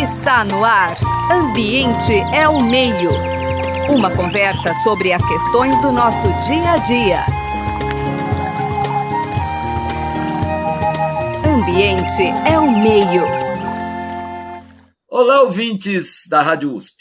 Está 0.00 0.44
no 0.44 0.64
ar. 0.64 0.96
Ambiente 1.28 2.12
é 2.32 2.48
o 2.48 2.62
meio. 2.62 3.10
Uma 3.90 4.14
conversa 4.14 4.72
sobre 4.84 5.12
as 5.12 5.20
questões 5.26 5.74
do 5.82 5.90
nosso 5.90 6.28
dia 6.46 6.70
a 6.70 6.76
dia. 6.76 7.18
Ambiente 11.44 12.22
é 12.48 12.56
o 12.60 12.70
meio. 12.70 13.24
Olá, 15.08 15.42
ouvintes 15.42 16.28
da 16.30 16.42
Rádio 16.42 16.72
USP. 16.72 16.94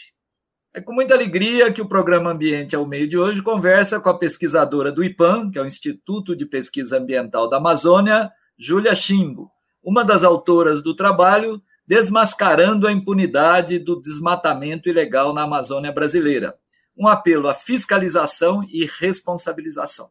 É 0.74 0.82
com 0.82 0.92
muita 0.92 1.14
alegria 1.14 1.72
que 1.72 1.84
o 1.84 1.88
programa 1.88 2.32
Ambiente 2.32 2.76
ao 2.76 2.88
Meio 2.88 3.08
de 3.08 3.16
hoje 3.16 3.44
conversa 3.44 4.00
com 4.00 4.10
a 4.10 4.18
pesquisadora 4.18 4.92
do 4.92 5.04
IPAM, 5.04 5.52
que 5.52 5.60
é 5.60 5.62
o 5.62 5.68
Instituto 5.68 6.36
de 6.36 6.48
Pesquisa 6.48 6.98
Ambiental 6.98 7.48
da 7.48 7.58
Amazônia, 7.58 8.32
Júlia 8.58 8.96
Chimbo, 8.96 9.52
uma 9.84 10.04
das 10.04 10.24
autoras 10.24 10.82
do 10.82 10.96
trabalho 10.96 11.62
Desmascarando 11.88 12.88
a 12.88 12.92
Impunidade 12.92 13.78
do 13.78 14.02
Desmatamento 14.02 14.90
Ilegal 14.90 15.34
na 15.34 15.44
Amazônia 15.44 15.92
Brasileira. 15.92 16.56
Um 16.98 17.08
apelo 17.08 17.48
à 17.48 17.54
fiscalização 17.54 18.64
e 18.68 18.90
responsabilização. 19.00 20.10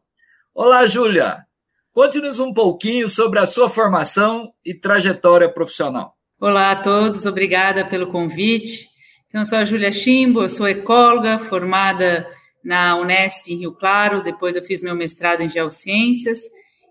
Olá, 0.53 0.87
Júlia. 0.87 1.45
Conte-nos 1.91 2.39
um 2.39 2.53
pouquinho 2.53 3.09
sobre 3.09 3.39
a 3.39 3.45
sua 3.45 3.69
formação 3.69 4.53
e 4.63 4.73
trajetória 4.73 5.49
profissional. 5.49 6.15
Olá 6.39 6.71
a 6.71 6.75
todos, 6.75 7.25
obrigada 7.25 7.85
pelo 7.85 8.07
convite. 8.07 8.87
Então, 9.27 9.41
eu 9.41 9.45
sou 9.45 9.57
a 9.57 9.65
Júlia 9.65 9.91
Chimbo, 9.91 10.43
eu 10.43 10.49
sou 10.49 10.67
ecóloga, 10.67 11.37
formada 11.37 12.25
na 12.63 12.95
Unesp 12.95 13.47
em 13.47 13.57
Rio 13.57 13.73
Claro, 13.73 14.23
depois 14.23 14.55
eu 14.55 14.63
fiz 14.63 14.81
meu 14.81 14.95
mestrado 14.95 15.41
em 15.41 15.49
Geociências 15.49 16.39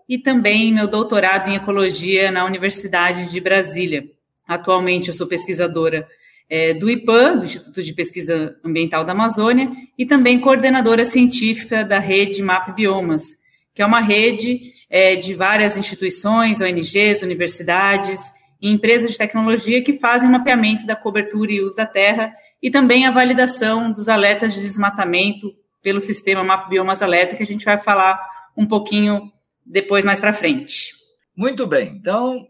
e 0.08 0.18
também 0.18 0.72
meu 0.72 0.86
doutorado 0.86 1.48
em 1.48 1.56
Ecologia 1.56 2.30
na 2.30 2.44
Universidade 2.44 3.30
de 3.30 3.40
Brasília. 3.40 4.04
Atualmente 4.46 5.08
eu 5.08 5.14
sou 5.14 5.26
pesquisadora 5.26 6.06
é, 6.48 6.74
do 6.74 6.90
IPAM, 6.90 7.38
do 7.38 7.44
Instituto 7.44 7.82
de 7.82 7.92
Pesquisa 7.92 8.56
Ambiental 8.64 9.04
da 9.04 9.12
Amazônia, 9.12 9.70
e 9.98 10.04
também 10.04 10.40
coordenadora 10.40 11.04
científica 11.04 11.84
da 11.84 11.98
rede 11.98 12.42
MAP 12.42 12.74
Biomas, 12.74 13.36
que 13.74 13.82
é 13.82 13.86
uma 13.86 14.00
rede 14.00 14.72
é, 14.90 15.16
de 15.16 15.34
várias 15.34 15.76
instituições, 15.76 16.60
ONGs, 16.60 17.22
universidades 17.22 18.32
e 18.60 18.70
empresas 18.70 19.12
de 19.12 19.18
tecnologia 19.18 19.82
que 19.82 19.98
fazem 19.98 20.30
mapeamento 20.30 20.86
da 20.86 20.94
cobertura 20.94 21.52
e 21.52 21.60
uso 21.60 21.76
da 21.76 21.86
terra 21.86 22.32
e 22.62 22.70
também 22.70 23.06
a 23.06 23.10
validação 23.10 23.92
dos 23.92 24.08
alertas 24.08 24.54
de 24.54 24.60
desmatamento 24.60 25.54
pelo 25.82 26.00
sistema 26.00 26.42
Map 26.42 26.68
Biomas 26.68 27.02
Alerta, 27.02 27.36
que 27.36 27.42
a 27.42 27.46
gente 27.46 27.64
vai 27.64 27.76
falar 27.76 28.18
um 28.56 28.66
pouquinho 28.66 29.30
depois 29.66 30.04
mais 30.04 30.18
para 30.18 30.32
frente. 30.32 30.94
Muito 31.36 31.66
bem. 31.66 31.88
Então, 31.88 32.46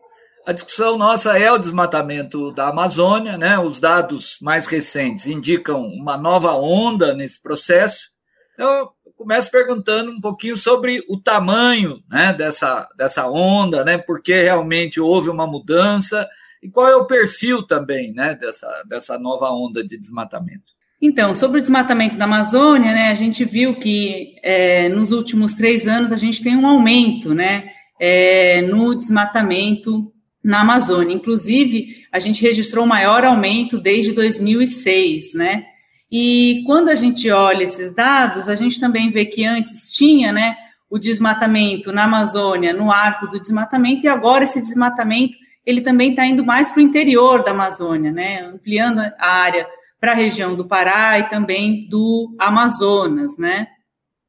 a 0.46 0.52
discussão 0.52 0.98
nossa 0.98 1.38
é 1.38 1.50
o 1.50 1.58
desmatamento 1.58 2.52
da 2.52 2.68
Amazônia, 2.68 3.38
né? 3.38 3.58
Os 3.58 3.80
dados 3.80 4.38
mais 4.42 4.66
recentes 4.66 5.26
indicam 5.26 5.86
uma 5.86 6.16
nova 6.18 6.52
onda 6.54 7.14
nesse 7.14 7.40
processo. 7.40 8.10
Então, 8.52 8.68
eu 9.06 9.12
começo 9.16 9.50
perguntando 9.50 10.10
um 10.10 10.20
pouquinho 10.20 10.56
sobre 10.56 11.02
o 11.08 11.18
tamanho 11.18 12.00
né, 12.10 12.32
dessa, 12.34 12.86
dessa 12.96 13.26
onda, 13.26 13.84
né? 13.84 13.96
Por 13.96 14.20
que 14.20 14.34
realmente 14.34 15.00
houve 15.00 15.30
uma 15.30 15.46
mudança 15.46 16.28
e 16.62 16.68
qual 16.68 16.88
é 16.88 16.96
o 16.96 17.06
perfil 17.06 17.66
também 17.66 18.12
né, 18.12 18.34
dessa, 18.34 18.82
dessa 18.86 19.18
nova 19.18 19.50
onda 19.50 19.82
de 19.82 19.98
desmatamento? 19.98 20.74
Então, 21.00 21.34
sobre 21.34 21.58
o 21.58 21.60
desmatamento 21.60 22.16
da 22.16 22.24
Amazônia, 22.24 22.92
né, 22.92 23.10
a 23.10 23.14
gente 23.14 23.44
viu 23.44 23.78
que 23.78 24.36
é, 24.42 24.88
nos 24.88 25.12
últimos 25.12 25.52
três 25.52 25.86
anos 25.86 26.12
a 26.12 26.16
gente 26.16 26.42
tem 26.42 26.56
um 26.56 26.66
aumento 26.66 27.34
né, 27.34 27.70
é, 28.00 28.62
no 28.62 28.94
desmatamento 28.94 30.13
na 30.44 30.60
Amazônia. 30.60 31.14
Inclusive, 31.14 32.04
a 32.12 32.18
gente 32.18 32.42
registrou 32.42 32.84
o 32.84 32.88
maior 32.88 33.24
aumento 33.24 33.78
desde 33.78 34.12
2006, 34.12 35.32
né? 35.32 35.64
E 36.12 36.62
quando 36.66 36.90
a 36.90 36.94
gente 36.94 37.28
olha 37.30 37.64
esses 37.64 37.92
dados, 37.92 38.48
a 38.48 38.54
gente 38.54 38.78
também 38.78 39.10
vê 39.10 39.24
que 39.24 39.44
antes 39.44 39.90
tinha, 39.92 40.32
né, 40.32 40.54
o 40.88 40.98
desmatamento 40.98 41.90
na 41.90 42.04
Amazônia, 42.04 42.72
no 42.72 42.92
arco 42.92 43.26
do 43.26 43.40
desmatamento, 43.40 44.04
e 44.04 44.08
agora 44.08 44.44
esse 44.44 44.60
desmatamento 44.60 45.36
ele 45.66 45.80
também 45.80 46.10
está 46.10 46.24
indo 46.26 46.44
mais 46.44 46.68
para 46.68 46.78
o 46.78 46.82
interior 46.82 47.42
da 47.42 47.50
Amazônia, 47.50 48.12
né, 48.12 48.42
ampliando 48.42 49.00
a 49.00 49.26
área 49.26 49.66
para 49.98 50.12
a 50.12 50.14
região 50.14 50.54
do 50.54 50.68
Pará 50.68 51.18
e 51.18 51.28
também 51.30 51.88
do 51.88 52.32
Amazonas, 52.38 53.36
né. 53.38 53.66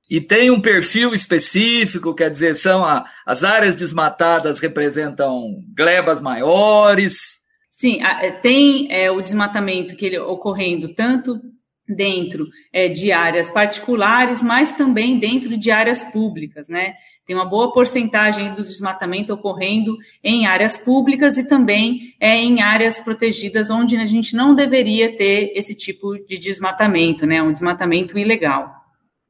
E 0.09 0.21
tem 0.21 0.51
um 0.51 0.61
perfil 0.61 1.13
específico, 1.13 2.13
quer 2.13 2.29
dizer, 2.29 2.55
são 2.55 2.85
a, 2.85 3.05
as 3.25 3.43
áreas 3.43 3.75
desmatadas 3.75 4.59
representam 4.59 5.63
glebas 5.75 6.21
maiores. 6.21 7.39
Sim, 7.71 7.99
tem 8.41 8.87
é, 8.91 9.09
o 9.09 9.21
desmatamento 9.21 9.95
que 9.95 10.05
ele 10.05 10.19
ocorrendo 10.19 10.93
tanto 10.93 11.41
dentro 11.87 12.47
é, 12.73 12.87
de 12.87 13.11
áreas 13.11 13.49
particulares, 13.49 14.41
mas 14.41 14.75
também 14.75 15.19
dentro 15.19 15.55
de 15.55 15.69
áreas 15.69 16.03
públicas, 16.03 16.67
né? 16.67 16.95
Tem 17.25 17.35
uma 17.35 17.45
boa 17.45 17.71
porcentagem 17.71 18.53
do 18.53 18.63
desmatamento 18.63 19.33
ocorrendo 19.33 19.95
em 20.23 20.45
áreas 20.45 20.77
públicas 20.77 21.37
e 21.37 21.47
também 21.47 22.13
é, 22.19 22.35
em 22.37 22.61
áreas 22.61 22.99
protegidas 22.99 23.69
onde 23.69 23.97
a 23.97 24.05
gente 24.05 24.35
não 24.35 24.55
deveria 24.55 25.15
ter 25.15 25.51
esse 25.55 25.75
tipo 25.75 26.17
de 26.25 26.37
desmatamento, 26.37 27.25
né? 27.25 27.41
Um 27.41 27.53
desmatamento 27.53 28.17
ilegal. 28.17 28.71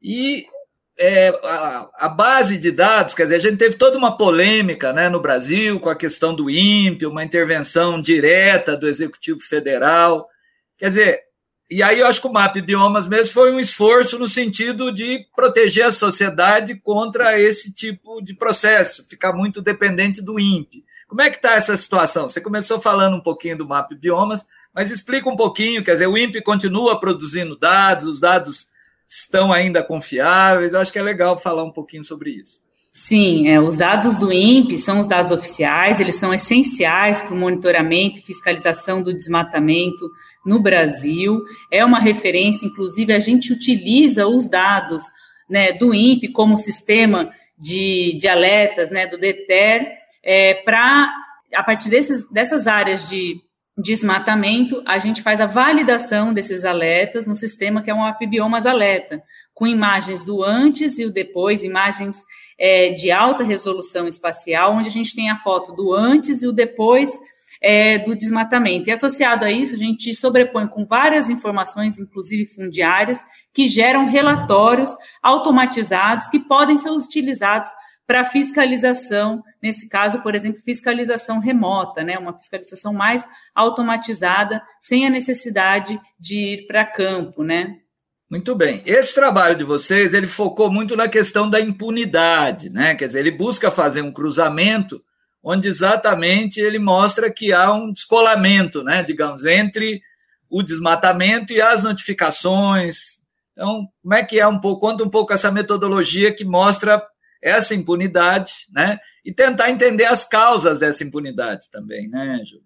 E 0.02 0.46
é, 0.98 1.28
a, 1.44 1.90
a, 1.94 2.10
base 2.10 2.58
de 2.58 2.72
dados, 2.72 3.14
quer 3.14 3.24
dizer, 3.24 3.36
a 3.36 3.40
gente 3.40 3.58
teve 3.58 3.76
toda 3.76 3.98
uma 3.98 4.18
polêmica 4.18 4.94
né, 4.94 5.10
no 5.10 5.20
Brasil 5.20 5.80
com 5.80 5.90
a 5.90 5.96
questão 5.96 6.34
do 6.34 6.50
INPE, 6.50 7.06
uma 7.06 7.24
intervenção 7.24 8.02
direta 8.02 8.78
do 8.78 8.88
Executivo 8.88 9.40
Federal. 9.42 10.30
Quer 10.78 10.88
dizer, 10.88 11.20
e 11.70 11.84
aí 11.84 12.00
eu 12.00 12.08
acho 12.08 12.22
que 12.22 12.28
o 12.28 12.32
MAP 12.32 12.58
Biomas 12.62 13.08
mesmo 13.08 13.34
foi 13.34 13.52
um 13.52 13.60
esforço 13.60 14.18
no 14.18 14.28
sentido 14.28 14.92
de 14.92 15.26
proteger 15.36 15.86
a 15.86 15.92
sociedade 15.92 16.76
contra 16.76 17.40
esse 17.40 17.74
tipo 17.74 18.22
de 18.22 18.34
processo, 18.34 19.06
ficar 19.10 19.34
muito 19.34 19.62
dependente 19.62 20.22
do 20.22 20.40
INPE. 20.40 20.86
Como 21.08 21.22
é 21.22 21.30
que 21.30 21.36
está 21.36 21.56
essa 21.56 21.76
situação? 21.76 22.28
Você 22.28 22.40
começou 22.40 22.80
falando 22.80 23.16
um 23.16 23.22
pouquinho 23.22 23.58
do 23.58 23.68
MAP 23.68 23.92
Biomas, 23.96 24.46
mas 24.74 24.92
explica 24.92 25.30
um 25.30 25.36
pouquinho, 25.36 25.84
quer 25.84 25.94
dizer, 25.94 26.08
o 26.08 26.18
INPE 26.18 26.42
continua 26.42 27.00
produzindo 27.00 27.58
dados, 27.58 28.06
os 28.06 28.20
dados 28.20 28.68
estão 29.08 29.52
ainda 29.52 29.84
confiáveis, 29.84 30.74
eu 30.74 30.80
acho 30.80 30.92
que 30.92 31.00
é 31.00 31.04
legal 31.04 31.38
falar 31.38 31.64
um 31.64 31.72
pouquinho 31.72 32.04
sobre 32.04 32.32
isso. 32.32 32.60
Sim, 32.98 33.50
é, 33.50 33.60
os 33.60 33.78
dados 33.78 34.18
do 34.18 34.32
INPE 34.32 34.78
são 34.78 35.02
os 35.02 35.08
dados 35.08 35.30
oficiais, 35.30 36.00
eles 36.00 36.16
são 36.16 36.34
essenciais 36.34 37.20
para 37.20 37.34
o 37.34 37.38
monitoramento 37.38 38.20
e 38.20 38.22
fiscalização 38.22 39.02
do 39.02 39.14
desmatamento 39.14 40.10
no 40.46 40.62
Brasil. 40.62 41.44
É 41.70 41.84
uma 41.84 42.00
referência, 42.00 42.66
inclusive, 42.66 43.12
a 43.12 43.20
gente 43.20 43.52
utiliza 43.52 44.26
os 44.26 44.48
dados 44.48 45.04
né, 45.50 45.74
do 45.74 45.94
INPE 45.94 46.32
como 46.32 46.58
sistema 46.58 47.30
de, 47.58 48.18
de 48.18 48.30
alertas 48.30 48.90
né, 48.90 49.06
do 49.06 49.18
DETER 49.18 49.86
é, 50.24 50.54
para, 50.64 51.14
a 51.54 51.64
partir 51.64 51.90
desses, 51.90 52.24
dessas 52.32 52.66
áreas 52.66 53.10
de 53.10 53.42
desmatamento, 53.78 54.82
a 54.86 54.98
gente 54.98 55.22
faz 55.22 55.42
a 55.42 55.46
validação 55.46 56.34
desses 56.34 56.64
alertas 56.64 57.28
no 57.28 57.36
sistema 57.36 57.82
que 57.82 57.92
é 57.92 57.94
um 57.94 58.04
Apibiomas 58.04 58.66
Alerta, 58.66 59.22
com 59.54 59.68
imagens 59.68 60.24
do 60.24 60.44
antes 60.44 60.98
e 60.98 61.06
o 61.06 61.12
depois, 61.12 61.62
imagens 61.62 62.24
é, 62.58 62.92
de 62.92 63.12
alta 63.12 63.44
resolução 63.44 64.08
espacial, 64.08 64.74
onde 64.74 64.88
a 64.88 64.92
gente 64.92 65.14
tem 65.14 65.30
a 65.30 65.38
foto 65.38 65.74
do 65.74 65.94
antes 65.94 66.42
e 66.42 66.48
o 66.48 66.54
depois 66.54 67.12
é, 67.62 67.98
do 68.00 68.16
desmatamento. 68.16 68.90
E 68.90 68.94
associado 68.94 69.44
a 69.44 69.52
isso, 69.52 69.76
a 69.76 69.78
gente 69.78 70.14
sobrepõe 70.16 70.68
com 70.68 70.86
várias 70.86 71.30
informações, 71.30 72.00
inclusive 72.00 72.46
fundiárias, 72.46 73.22
que 73.54 73.68
geram 73.68 74.08
relatórios 74.08 74.96
automatizados 75.22 76.28
que 76.28 76.40
podem 76.40 76.78
ser 76.78 76.92
utilizados 76.92 77.70
para 78.08 78.26
fiscalização, 78.26 79.44
nesse 79.62 79.90
caso, 79.90 80.22
por 80.22 80.36
exemplo, 80.36 80.62
fiscalização 80.62 81.40
remota, 81.40 82.04
né, 82.04 82.18
uma 82.18 82.36
fiscalização 82.36 82.94
mais 82.94 83.28
automatizada, 83.54 84.62
sem 84.80 85.06
a 85.06 85.10
necessidade 85.10 86.00
de 86.20 86.54
ir 86.54 86.68
para 86.68 86.86
campo, 86.86 87.44
né? 87.44 87.78
Muito 88.30 88.56
bem. 88.56 88.82
Esse 88.86 89.14
trabalho 89.14 89.56
de 89.56 89.64
vocês, 89.64 90.14
ele 90.14 90.28
focou 90.28 90.72
muito 90.72 90.96
na 90.96 91.08
questão 91.08 91.50
da 91.50 91.60
impunidade, 91.60 92.70
né? 92.70 92.96
Quer 92.96 93.08
dizer, 93.08 93.20
ele 93.20 93.32
busca 93.32 93.70
fazer 93.70 94.02
um 94.02 94.12
cruzamento 94.12 95.00
onde 95.44 95.68
exatamente 95.70 96.60
ele 96.60 96.80
mostra 96.80 97.32
que 97.32 97.54
há 97.54 97.72
um 97.72 97.92
descolamento, 97.92 98.84
né, 98.84 99.04
digamos, 99.04 99.46
entre 99.46 100.02
o 100.52 100.64
desmatamento 100.64 101.54
e 101.54 101.62
as 101.62 101.84
notificações. 101.84 103.20
Então, 103.54 103.88
como 104.02 104.14
é 104.16 104.24
que 104.24 104.40
é 104.40 104.48
um 104.48 104.60
pouco, 104.60 104.82
conta 104.82 105.04
um 105.04 105.10
pouco 105.10 105.32
essa 105.32 105.52
metodologia 105.52 106.34
que 106.34 106.44
mostra 106.44 107.00
essa 107.46 107.76
impunidade, 107.76 108.52
né? 108.74 108.98
E 109.24 109.32
tentar 109.32 109.70
entender 109.70 110.06
as 110.06 110.26
causas 110.26 110.80
dessa 110.80 111.04
impunidade 111.04 111.70
também, 111.72 112.10
né, 112.10 112.42
Júlia? 112.44 112.66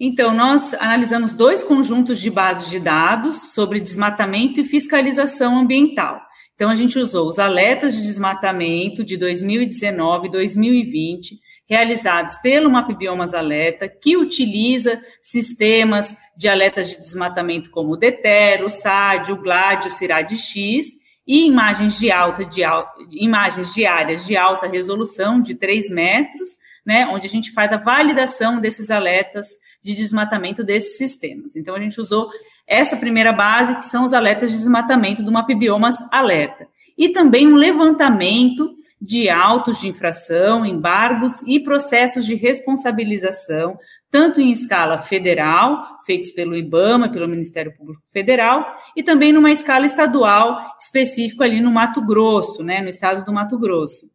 Então, 0.00 0.34
nós 0.34 0.72
analisamos 0.74 1.34
dois 1.34 1.62
conjuntos 1.62 2.18
de 2.18 2.30
bases 2.30 2.70
de 2.70 2.80
dados 2.80 3.52
sobre 3.52 3.78
desmatamento 3.78 4.60
e 4.60 4.64
fiscalização 4.64 5.58
ambiental. 5.58 6.20
Então, 6.54 6.70
a 6.70 6.74
gente 6.74 6.98
usou 6.98 7.28
os 7.28 7.38
alertas 7.38 7.94
de 7.94 8.02
desmatamento 8.02 9.04
de 9.04 9.16
2019 9.16 10.28
e 10.28 10.30
2020, 10.30 11.38
realizados 11.68 12.36
pelo 12.36 12.70
MapBiomas 12.70 13.34
Alerta, 13.34 13.88
que 13.88 14.16
utiliza 14.16 15.00
sistemas 15.22 16.16
de 16.36 16.48
alertas 16.48 16.90
de 16.90 16.98
desmatamento 16.98 17.70
como 17.70 17.92
o 17.92 17.96
DETER, 17.96 18.64
o 18.64 18.70
SAD, 18.70 19.32
o 19.32 19.36
GLAD, 19.36 19.88
o 19.88 19.90
CIRAD-X, 19.90 21.03
e 21.26 21.46
imagens 21.46 21.98
de 21.98 22.10
alta 22.10 22.44
de 22.44 22.62
imagens 23.10 23.72
de 23.72 23.86
áreas 23.86 24.26
de 24.26 24.36
alta 24.36 24.66
resolução 24.66 25.40
de 25.40 25.54
3 25.54 25.90
metros, 25.90 26.58
né, 26.84 27.06
onde 27.06 27.26
a 27.26 27.30
gente 27.30 27.50
faz 27.52 27.72
a 27.72 27.78
validação 27.78 28.60
desses 28.60 28.90
alertas 28.90 29.48
de 29.82 29.94
desmatamento 29.94 30.62
desses 30.62 30.98
sistemas. 30.98 31.56
Então 31.56 31.74
a 31.74 31.80
gente 31.80 32.00
usou 32.00 32.28
essa 32.66 32.96
primeira 32.96 33.32
base, 33.32 33.76
que 33.76 33.86
são 33.86 34.04
os 34.04 34.12
alertas 34.12 34.50
de 34.50 34.56
desmatamento 34.56 35.22
do 35.22 35.32
MapBiomas 35.32 35.96
Alerta. 36.10 36.66
E 36.96 37.08
também 37.08 37.46
um 37.46 37.56
levantamento 37.56 38.70
de 39.00 39.28
autos 39.28 39.80
de 39.80 39.88
infração, 39.88 40.64
embargos 40.64 41.42
e 41.46 41.60
processos 41.60 42.24
de 42.24 42.34
responsabilização, 42.34 43.76
tanto 44.14 44.40
em 44.40 44.52
escala 44.52 44.98
federal, 44.98 46.00
feitos 46.06 46.30
pelo 46.30 46.54
IBAMA, 46.54 47.10
pelo 47.10 47.26
Ministério 47.26 47.76
Público 47.76 48.00
Federal, 48.12 48.64
e 48.94 49.02
também 49.02 49.32
numa 49.32 49.50
escala 49.50 49.86
estadual, 49.86 50.56
específico 50.80 51.42
ali 51.42 51.60
no 51.60 51.72
Mato 51.72 52.00
Grosso, 52.06 52.62
né, 52.62 52.80
no 52.80 52.88
estado 52.88 53.24
do 53.24 53.32
Mato 53.32 53.58
Grosso. 53.58 54.08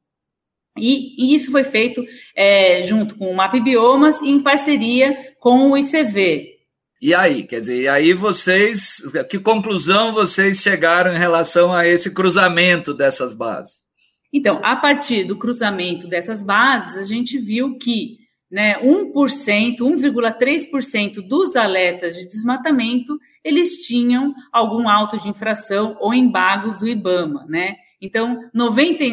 E, 0.77 1.21
e 1.21 1.35
isso 1.35 1.51
foi 1.51 1.65
feito 1.65 2.01
é, 2.33 2.81
junto 2.85 3.17
com 3.17 3.29
o 3.29 3.35
MAP 3.35 3.55
Biomas 3.59 4.21
e 4.21 4.29
em 4.29 4.39
parceria 4.39 5.35
com 5.37 5.71
o 5.71 5.77
ICV, 5.77 6.57
e 7.01 7.13
aí, 7.13 7.43
quer 7.43 7.61
dizer, 7.61 7.81
e 7.81 7.87
aí 7.87 8.11
vocês, 8.11 9.01
que 9.29 9.39
conclusão 9.39 10.11
vocês 10.11 10.61
chegaram 10.61 11.13
em 11.13 11.17
relação 11.17 11.73
a 11.73 11.87
esse 11.87 12.13
cruzamento 12.13 12.93
dessas 12.93 13.33
bases? 13.33 13.83
Então, 14.33 14.59
a 14.61 14.75
partir 14.75 15.23
do 15.23 15.37
cruzamento 15.37 16.09
dessas 16.09 16.43
bases, 16.43 16.97
a 16.97 17.03
gente 17.03 17.37
viu 17.37 17.77
que 17.77 18.17
né, 18.51 18.79
1%, 18.81 19.77
1,3% 19.79 21.21
dos 21.27 21.55
alertas 21.55 22.15
de 22.15 22.27
desmatamento, 22.27 23.17
eles 23.43 23.85
tinham 23.85 24.33
algum 24.51 24.89
auto 24.89 25.19
de 25.19 25.29
infração 25.29 25.95
ou 25.99 26.13
embargos 26.13 26.79
do 26.79 26.87
IBAMA, 26.87 27.45
né? 27.47 27.75
Então, 28.01 28.39
90, 28.53 29.03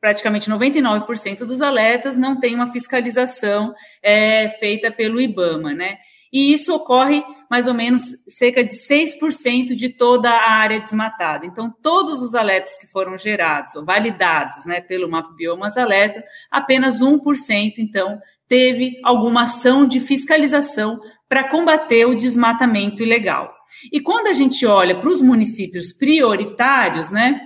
praticamente 0.00 0.50
99% 0.50 1.44
dos 1.44 1.60
alertas 1.60 2.16
não 2.16 2.40
tem 2.40 2.54
uma 2.54 2.72
fiscalização 2.72 3.74
é, 4.02 4.50
feita 4.58 4.90
pelo 4.90 5.20
IBAMA, 5.20 5.74
né? 5.74 5.98
e 6.32 6.52
isso 6.52 6.74
ocorre 6.74 7.22
mais 7.50 7.66
ou 7.66 7.72
menos 7.72 8.02
cerca 8.28 8.62
de 8.62 8.74
6% 8.74 9.74
de 9.74 9.88
toda 9.88 10.30
a 10.30 10.50
área 10.50 10.80
desmatada. 10.80 11.46
Então, 11.46 11.74
todos 11.82 12.20
os 12.20 12.34
alertas 12.34 12.76
que 12.78 12.86
foram 12.86 13.16
gerados 13.16 13.74
ou 13.74 13.84
validados 13.84 14.66
né, 14.66 14.82
pelo 14.82 15.08
Mapa 15.08 15.32
Biomas 15.34 15.78
Alerta, 15.78 16.22
apenas 16.50 17.00
1%, 17.00 17.78
então, 17.78 18.20
teve 18.48 18.98
alguma 19.04 19.42
ação 19.42 19.86
de 19.86 20.00
fiscalização 20.00 20.98
para 21.28 21.48
combater 21.48 22.06
o 22.06 22.14
desmatamento 22.14 23.02
ilegal. 23.02 23.52
E 23.92 24.00
quando 24.00 24.28
a 24.28 24.32
gente 24.32 24.64
olha 24.64 24.98
para 24.98 25.10
os 25.10 25.20
municípios 25.20 25.92
prioritários, 25.92 27.10
né, 27.10 27.40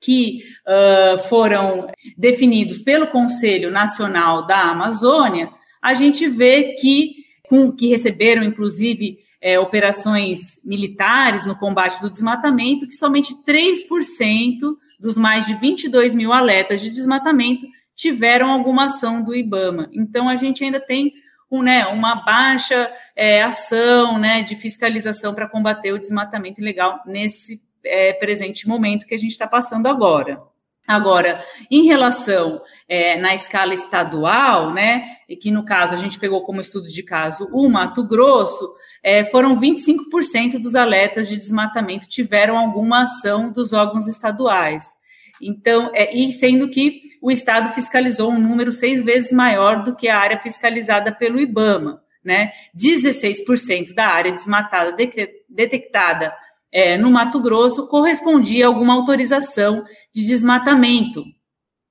que 0.00 0.40
uh, 0.66 1.18
foram 1.28 1.88
definidos 2.16 2.80
pelo 2.80 3.08
Conselho 3.08 3.70
Nacional 3.70 4.46
da 4.46 4.70
Amazônia, 4.70 5.50
a 5.82 5.92
gente 5.92 6.26
vê 6.26 6.74
que 6.80 7.16
com, 7.48 7.72
que 7.72 7.88
receberam, 7.88 8.42
inclusive, 8.42 9.18
é, 9.40 9.58
operações 9.58 10.60
militares 10.64 11.46
no 11.46 11.56
combate 11.56 12.00
do 12.00 12.10
desmatamento, 12.10 12.86
que 12.86 12.94
somente 12.94 13.34
3% 13.44 14.76
dos 15.00 15.16
mais 15.16 15.46
de 15.46 15.54
22 15.54 16.14
mil 16.14 16.32
alertas 16.32 16.80
de 16.80 16.90
desmatamento 16.90 17.66
tiveram 17.98 18.52
alguma 18.52 18.84
ação 18.84 19.20
do 19.20 19.34
IBAMA. 19.34 19.90
Então, 19.92 20.28
a 20.28 20.36
gente 20.36 20.62
ainda 20.62 20.78
tem 20.78 21.12
um, 21.50 21.62
né, 21.62 21.84
uma 21.86 22.14
baixa 22.14 22.88
é, 23.16 23.42
ação 23.42 24.18
né, 24.18 24.44
de 24.44 24.54
fiscalização 24.54 25.34
para 25.34 25.48
combater 25.48 25.92
o 25.92 25.98
desmatamento 25.98 26.60
ilegal 26.60 27.00
nesse 27.04 27.60
é, 27.84 28.12
presente 28.12 28.68
momento 28.68 29.04
que 29.04 29.14
a 29.14 29.18
gente 29.18 29.32
está 29.32 29.48
passando 29.48 29.88
agora. 29.88 30.40
Agora, 30.86 31.44
em 31.70 31.86
relação 31.86 32.62
é, 32.88 33.16
na 33.16 33.34
escala 33.34 33.74
estadual, 33.74 34.72
né, 34.72 35.16
que 35.40 35.50
no 35.50 35.64
caso 35.64 35.92
a 35.92 35.96
gente 35.96 36.20
pegou 36.20 36.42
como 36.42 36.60
estudo 36.60 36.88
de 36.88 37.02
caso 37.02 37.48
o 37.52 37.68
Mato 37.68 38.06
Grosso, 38.06 38.74
é, 39.02 39.24
foram 39.24 39.60
25% 39.60 40.58
dos 40.60 40.76
alertas 40.76 41.28
de 41.28 41.36
desmatamento 41.36 42.08
tiveram 42.08 42.56
alguma 42.56 43.02
ação 43.02 43.52
dos 43.52 43.72
órgãos 43.72 44.06
estaduais. 44.06 44.84
Então, 45.42 45.90
é, 45.94 46.16
e 46.16 46.30
sendo 46.30 46.70
que 46.70 47.07
o 47.20 47.30
Estado 47.30 47.72
fiscalizou 47.72 48.30
um 48.30 48.40
número 48.40 48.72
seis 48.72 49.02
vezes 49.02 49.32
maior 49.32 49.84
do 49.84 49.94
que 49.94 50.08
a 50.08 50.18
área 50.18 50.38
fiscalizada 50.38 51.12
pelo 51.12 51.40
IBAMA, 51.40 52.00
né? 52.24 52.52
16% 52.76 53.94
da 53.94 54.08
área 54.08 54.32
desmatada 54.32 54.96
detectada 55.48 56.34
é, 56.72 56.98
no 56.98 57.10
Mato 57.10 57.40
Grosso 57.40 57.86
correspondia 57.86 58.66
a 58.66 58.68
alguma 58.68 58.94
autorização 58.94 59.84
de 60.12 60.26
desmatamento, 60.26 61.24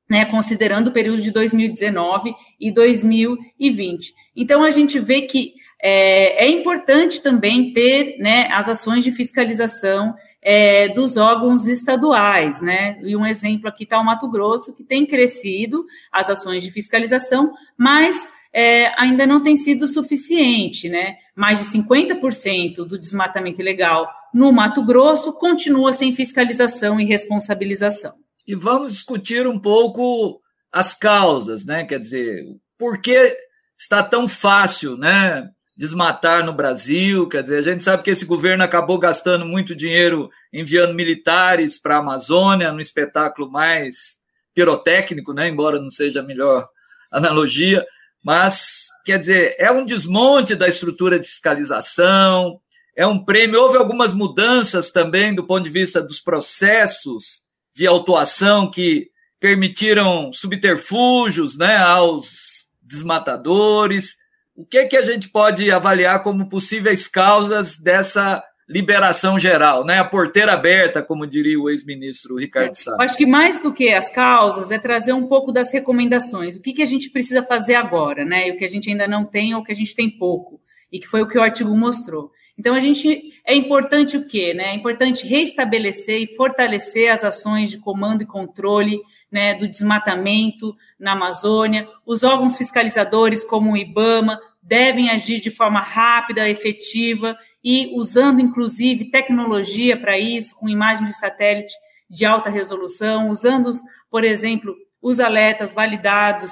né, 0.10 0.26
considerando 0.26 0.88
o 0.88 0.94
período 0.94 1.22
de 1.22 1.32
2019 1.32 2.34
e 2.60 2.72
2020. 2.72 4.14
Então, 4.36 4.64
a 4.64 4.70
gente 4.70 5.00
vê 5.00 5.22
que 5.22 5.54
é, 5.82 6.46
é 6.46 6.50
importante 6.50 7.22
também 7.22 7.74
ter 7.74 8.18
né, 8.20 8.48
as 8.52 8.70
ações 8.70 9.04
de 9.04 9.12
fiscalização 9.12 10.16
é, 10.42 10.90
dos 10.90 11.18
órgãos 11.18 11.68
estaduais, 11.68 12.62
né? 12.62 13.00
E 13.04 13.16
um 13.16 13.26
exemplo 13.26 13.68
aqui 13.68 13.84
está 13.84 14.00
o 14.00 14.06
Mato 14.06 14.30
Grosso, 14.30 14.74
que 14.74 14.84
tem 14.84 15.06
crescido 15.06 15.86
as 16.12 16.30
ações 16.30 16.64
de 16.64 16.72
fiscalização, 16.72 17.52
mas 17.78 18.28
é, 18.54 18.94
ainda 19.00 19.28
não 19.28 19.44
tem 19.44 19.58
sido 19.58 19.88
suficiente, 19.88 20.90
né? 20.90 21.16
Mais 21.36 21.60
de 21.60 21.66
50% 21.66 22.86
do 22.86 22.98
desmatamento 22.98 23.62
ilegal 23.62 24.08
no 24.34 24.52
Mato 24.52 24.84
Grosso 24.84 25.34
continua 25.34 25.94
sem 25.94 26.14
fiscalização 26.14 27.00
e 27.00 27.06
responsabilização. 27.06 28.14
E 28.46 28.56
vamos 28.56 28.94
discutir 28.94 29.48
um 29.48 29.60
pouco 29.60 30.42
as 30.72 30.94
causas, 30.94 31.66
né? 31.66 31.84
Quer 31.84 32.00
dizer, 32.00 32.46
por 32.78 33.00
que 33.00 33.36
está 33.78 34.02
tão 34.02 34.28
fácil, 34.28 34.98
né? 34.98 35.50
Desmatar 35.78 36.44
no 36.44 36.54
Brasil, 36.54 37.30
quer 37.30 37.44
dizer, 37.44 37.60
a 37.60 37.62
gente 37.62 37.84
sabe 37.84 38.02
que 38.02 38.10
esse 38.10 38.26
governo 38.26 38.64
acabou 38.64 38.98
gastando 38.98 39.46
muito 39.46 39.76
dinheiro 39.76 40.30
enviando 40.52 40.96
militares 40.96 41.78
para 41.78 41.98
a 41.98 42.00
Amazônia, 42.00 42.72
no 42.72 42.82
espetáculo 42.82 43.52
mais 43.52 44.18
pirotécnico, 44.56 45.34
né? 45.34 45.48
Embora 45.48 45.80
não 45.80 45.92
seja 45.92 46.22
a 46.22 46.24
melhor 46.24 46.68
analogia, 47.12 47.86
mas 48.24 48.88
quer 49.06 49.20
dizer, 49.20 49.56
é 49.60 49.72
um 49.72 49.86
desmonte 49.86 50.56
da 50.56 50.68
estrutura 50.68 51.20
de 51.20 51.28
fiscalização, 51.28 52.60
é 52.96 53.06
um 53.06 53.24
prêmio. 53.24 53.62
Houve 53.62 53.78
algumas 53.78 54.14
mudanças 54.14 54.90
também 54.90 55.36
do 55.36 55.46
ponto 55.46 55.64
de 55.64 55.70
vista 55.70 56.02
dos 56.02 56.20
processos 56.20 57.44
de 57.76 57.86
autuação 57.86 58.72
que 58.72 59.12
permitiram 59.40 60.34
subterfúgios 60.34 61.56
né, 61.56 61.78
aos 61.78 62.68
desmatadores. 62.82 64.18
O 64.58 64.66
que, 64.66 64.80
é 64.80 64.86
que 64.86 64.98
a 64.98 65.06
gente 65.06 65.30
pode 65.30 65.72
avaliar 65.72 66.24
como 66.24 66.50
possíveis 66.50 67.08
causas 67.08 67.78
dessa 67.78 68.44
liberação 68.68 69.40
geral, 69.40 69.86
né? 69.86 70.00
A 70.00 70.04
porteira 70.04 70.54
aberta, 70.54 71.02
como 71.02 71.28
diria 71.28 71.60
o 71.60 71.70
ex-ministro 71.70 72.38
Ricardo 72.38 72.76
Salles. 72.76 73.00
Acho 73.00 73.18
que 73.18 73.26
mais 73.26 73.62
do 73.62 73.72
que 73.72 73.94
as 73.94 74.10
causas 74.10 74.72
é 74.72 74.80
trazer 74.80 75.14
um 75.14 75.28
pouco 75.28 75.52
das 75.52 75.72
recomendações. 75.72 76.56
O 76.56 76.62
que, 76.62 76.74
que 76.74 76.82
a 76.82 76.88
gente 76.88 77.12
precisa 77.12 77.44
fazer 77.44 77.76
agora, 77.76 78.26
né? 78.26 78.48
E 78.48 78.52
o 78.52 78.58
que 78.58 78.66
a 78.66 78.70
gente 78.70 78.90
ainda 78.90 79.08
não 79.08 79.24
tem 79.24 79.54
ou 79.54 79.62
o 79.62 79.64
que 79.64 79.72
a 79.72 79.76
gente 79.76 79.96
tem 79.96 80.10
pouco. 80.10 80.60
E 80.92 81.00
que 81.00 81.08
foi 81.08 81.22
o 81.22 81.28
que 81.28 81.38
o 81.38 81.44
artigo 81.44 81.78
mostrou. 81.78 82.32
Então, 82.58 82.74
a 82.74 82.80
gente 82.80 83.32
é 83.46 83.54
importante 83.54 84.18
o 84.18 84.26
quê? 84.26 84.54
Né? 84.54 84.72
É 84.72 84.74
importante 84.74 85.28
restabelecer 85.28 86.22
e 86.24 86.36
fortalecer 86.36 87.14
as 87.14 87.24
ações 87.24 87.70
de 87.70 87.78
comando 87.78 88.24
e 88.24 88.26
controle 88.26 89.00
né, 89.32 89.54
do 89.54 89.68
desmatamento 89.68 90.76
na 91.00 91.12
Amazônia. 91.12 91.88
Os 92.04 92.24
órgãos 92.24 92.58
fiscalizadores, 92.58 93.44
como 93.44 93.74
o 93.74 93.78
IBAMA, 93.78 94.40
devem 94.68 95.10
agir 95.10 95.40
de 95.40 95.50
forma 95.50 95.80
rápida, 95.80 96.48
efetiva 96.48 97.38
e 97.64 97.92
usando, 97.96 98.42
inclusive, 98.42 99.10
tecnologia 99.10 99.98
para 99.98 100.20
isso, 100.20 100.56
com 100.56 100.68
imagens 100.68 101.10
de 101.10 101.18
satélite 101.18 101.74
de 102.10 102.26
alta 102.26 102.50
resolução, 102.50 103.30
usando, 103.30 103.72
por 104.10 104.24
exemplo, 104.24 104.76
os 105.02 105.20
alertas 105.20 105.74
validados 105.74 106.52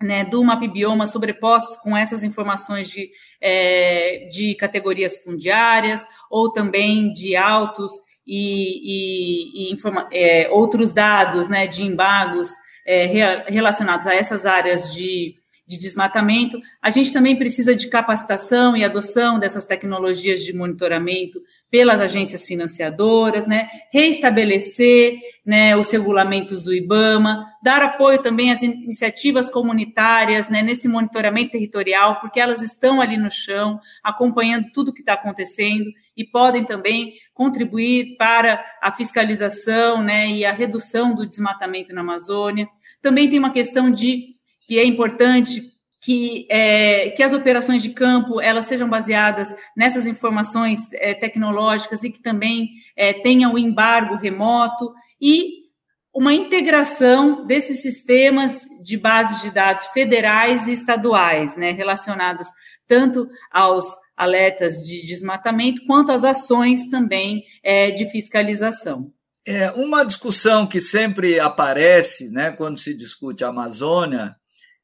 né, 0.00 0.24
do 0.24 0.44
MapBioma 0.44 1.06
sobrepostos 1.06 1.76
com 1.78 1.96
essas 1.96 2.22
informações 2.22 2.88
de, 2.88 3.10
é, 3.40 4.28
de 4.30 4.54
categorias 4.54 5.16
fundiárias 5.16 6.06
ou 6.30 6.52
também 6.52 7.12
de 7.12 7.34
autos 7.34 7.92
e, 8.26 9.62
e, 9.64 9.70
e 9.70 9.72
informa, 9.72 10.08
é, 10.12 10.48
outros 10.50 10.92
dados 10.92 11.48
né, 11.48 11.66
de 11.66 11.82
embargos 11.82 12.50
é, 12.84 13.06
relacionados 13.48 14.06
a 14.06 14.14
essas 14.14 14.44
áreas 14.44 14.94
de, 14.94 15.34
de 15.66 15.78
desmatamento. 15.78 16.60
A 16.80 16.90
gente 16.90 17.12
também 17.12 17.36
precisa 17.36 17.74
de 17.74 17.88
capacitação 17.88 18.76
e 18.76 18.84
adoção 18.84 19.38
dessas 19.38 19.64
tecnologias 19.64 20.44
de 20.44 20.52
monitoramento 20.52 21.40
pelas 21.68 22.00
agências 22.00 22.44
financiadoras, 22.44 23.44
né, 23.46 23.68
reestabelecer 23.92 25.18
né, 25.44 25.76
os 25.76 25.90
regulamentos 25.90 26.62
do 26.62 26.72
IBAMA, 26.72 27.44
dar 27.60 27.82
apoio 27.82 28.22
também 28.22 28.52
às 28.52 28.62
iniciativas 28.62 29.50
comunitárias 29.50 30.48
né, 30.48 30.62
nesse 30.62 30.86
monitoramento 30.86 31.50
territorial, 31.50 32.20
porque 32.20 32.38
elas 32.38 32.62
estão 32.62 33.00
ali 33.00 33.16
no 33.16 33.30
chão, 33.30 33.80
acompanhando 34.02 34.70
tudo 34.72 34.90
o 34.90 34.94
que 34.94 35.00
está 35.00 35.14
acontecendo 35.14 35.90
e 36.16 36.24
podem 36.24 36.64
também 36.64 37.14
contribuir 37.34 38.16
para 38.16 38.64
a 38.80 38.92
fiscalização 38.92 40.02
né, 40.02 40.28
e 40.28 40.44
a 40.44 40.52
redução 40.52 41.14
do 41.14 41.26
desmatamento 41.26 41.92
na 41.92 42.00
Amazônia. 42.00 42.68
Também 43.02 43.28
tem 43.28 43.38
uma 43.38 43.50
questão 43.50 43.90
de 43.90 44.35
que 44.66 44.78
é 44.78 44.84
importante 44.84 45.62
que, 46.00 46.46
é, 46.50 47.10
que 47.10 47.22
as 47.22 47.32
operações 47.32 47.82
de 47.82 47.90
campo 47.90 48.40
elas 48.40 48.66
sejam 48.66 48.88
baseadas 48.88 49.54
nessas 49.76 50.06
informações 50.06 50.80
é, 50.92 51.14
tecnológicas 51.14 52.02
e 52.04 52.10
que 52.10 52.22
também 52.22 52.68
é, 52.96 53.12
tenham 53.12 53.54
o 53.54 53.58
embargo 53.58 54.14
remoto 54.16 54.92
e 55.20 55.66
uma 56.14 56.32
integração 56.32 57.44
desses 57.44 57.82
sistemas 57.82 58.64
de 58.82 58.96
bases 58.96 59.42
de 59.42 59.50
dados 59.50 59.84
federais 59.86 60.66
e 60.66 60.72
estaduais, 60.72 61.56
né, 61.56 61.72
relacionadas 61.72 62.48
tanto 62.88 63.28
aos 63.50 63.84
alertas 64.16 64.76
de 64.76 65.04
desmatamento 65.04 65.84
quanto 65.86 66.12
às 66.12 66.24
ações 66.24 66.88
também 66.88 67.42
é, 67.62 67.90
de 67.90 68.08
fiscalização. 68.10 69.12
É 69.44 69.70
uma 69.72 70.04
discussão 70.04 70.66
que 70.66 70.80
sempre 70.80 71.38
aparece, 71.38 72.30
né, 72.30 72.50
quando 72.50 72.78
se 72.78 72.94
discute 72.94 73.44
a 73.44 73.48
Amazônia, 73.48 74.34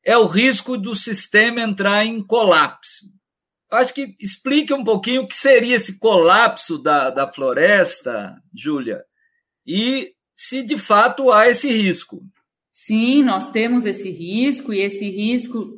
é 0.05 0.17
o 0.17 0.27
risco 0.27 0.77
do 0.77 0.95
sistema 0.95 1.61
entrar 1.61 2.05
em 2.05 2.23
colapso. 2.23 3.07
Acho 3.71 3.95
que 3.95 4.15
explique 4.21 4.75
um 4.75 4.85
pouquinho 4.85 5.23
o 5.23 5.27
que 5.27 5.37
seria 5.37 5.77
esse 5.77 5.99
colapso 5.99 6.77
da, 6.79 7.11
da 7.11 7.33
floresta, 7.33 8.37
Júlia, 8.55 9.03
e 9.67 10.13
se 10.37 10.63
de 10.63 10.77
fato 10.77 11.31
há 11.31 11.49
esse 11.49 11.71
risco. 11.71 12.21
Sim, 12.71 13.23
nós 13.23 13.51
temos 13.51 13.87
esse 13.87 14.11
risco, 14.11 14.73
e 14.75 14.81
esse 14.81 15.09
risco, 15.09 15.69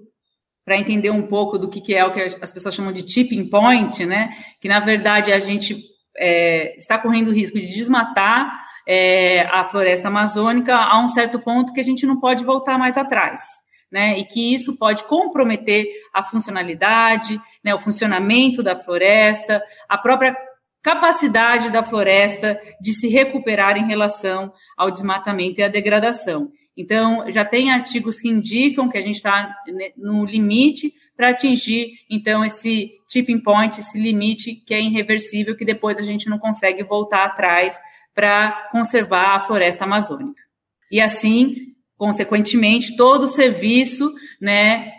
para 0.64 0.78
entender 0.78 1.10
um 1.10 1.26
pouco 1.26 1.58
do 1.58 1.68
que, 1.68 1.94
é 1.94 2.04
o 2.04 2.12
que 2.12 2.20
as 2.20 2.50
pessoas 2.50 2.74
chamam 2.74 2.92
de 2.92 3.02
tipping 3.02 3.48
point, 3.48 4.04
né? 4.06 4.30
Que 4.60 4.68
na 4.68 4.80
verdade 4.80 5.32
a 5.32 5.38
gente 5.38 5.76
é, 6.16 6.74
está 6.76 6.98
correndo 6.98 7.28
o 7.28 7.34
risco 7.34 7.60
de 7.60 7.68
desmatar 7.68 8.50
é, 8.88 9.42
a 9.42 9.64
floresta 9.64 10.08
amazônica 10.08 10.74
a 10.74 10.98
um 11.00 11.08
certo 11.08 11.38
ponto 11.38 11.72
que 11.72 11.80
a 11.80 11.84
gente 11.84 12.06
não 12.06 12.18
pode 12.18 12.44
voltar 12.44 12.78
mais 12.78 12.96
atrás 12.96 13.63
né? 13.94 14.18
E 14.18 14.24
que 14.24 14.52
isso 14.52 14.76
pode 14.76 15.04
comprometer 15.04 15.86
a 16.12 16.20
funcionalidade, 16.20 17.40
né, 17.62 17.72
o 17.72 17.78
funcionamento 17.78 18.60
da 18.60 18.74
floresta, 18.74 19.62
a 19.88 19.96
própria 19.96 20.36
capacidade 20.82 21.70
da 21.70 21.80
floresta 21.80 22.60
de 22.80 22.92
se 22.92 23.06
recuperar 23.06 23.76
em 23.76 23.86
relação 23.86 24.52
ao 24.76 24.90
desmatamento 24.90 25.60
e 25.60 25.62
à 25.62 25.68
degradação. 25.68 26.50
Então, 26.76 27.30
já 27.30 27.44
tem 27.44 27.70
artigos 27.70 28.20
que 28.20 28.28
indicam 28.28 28.88
que 28.88 28.98
a 28.98 29.00
gente 29.00 29.14
está 29.14 29.54
no 29.96 30.24
limite 30.24 30.92
para 31.16 31.28
atingir, 31.28 31.92
então, 32.10 32.44
esse 32.44 32.90
tipping 33.08 33.40
point, 33.40 33.78
esse 33.78 33.96
limite 33.96 34.56
que 34.66 34.74
é 34.74 34.80
irreversível, 34.80 35.56
que 35.56 35.64
depois 35.64 36.00
a 36.00 36.02
gente 36.02 36.28
não 36.28 36.36
consegue 36.40 36.82
voltar 36.82 37.24
atrás 37.24 37.80
para 38.12 38.68
conservar 38.72 39.36
a 39.36 39.40
floresta 39.40 39.84
amazônica. 39.84 40.42
E 40.90 41.00
assim, 41.00 41.73
consequentemente, 42.04 42.98
todo 42.98 43.22
o 43.22 43.28
serviço 43.28 44.12
né, 44.38 44.92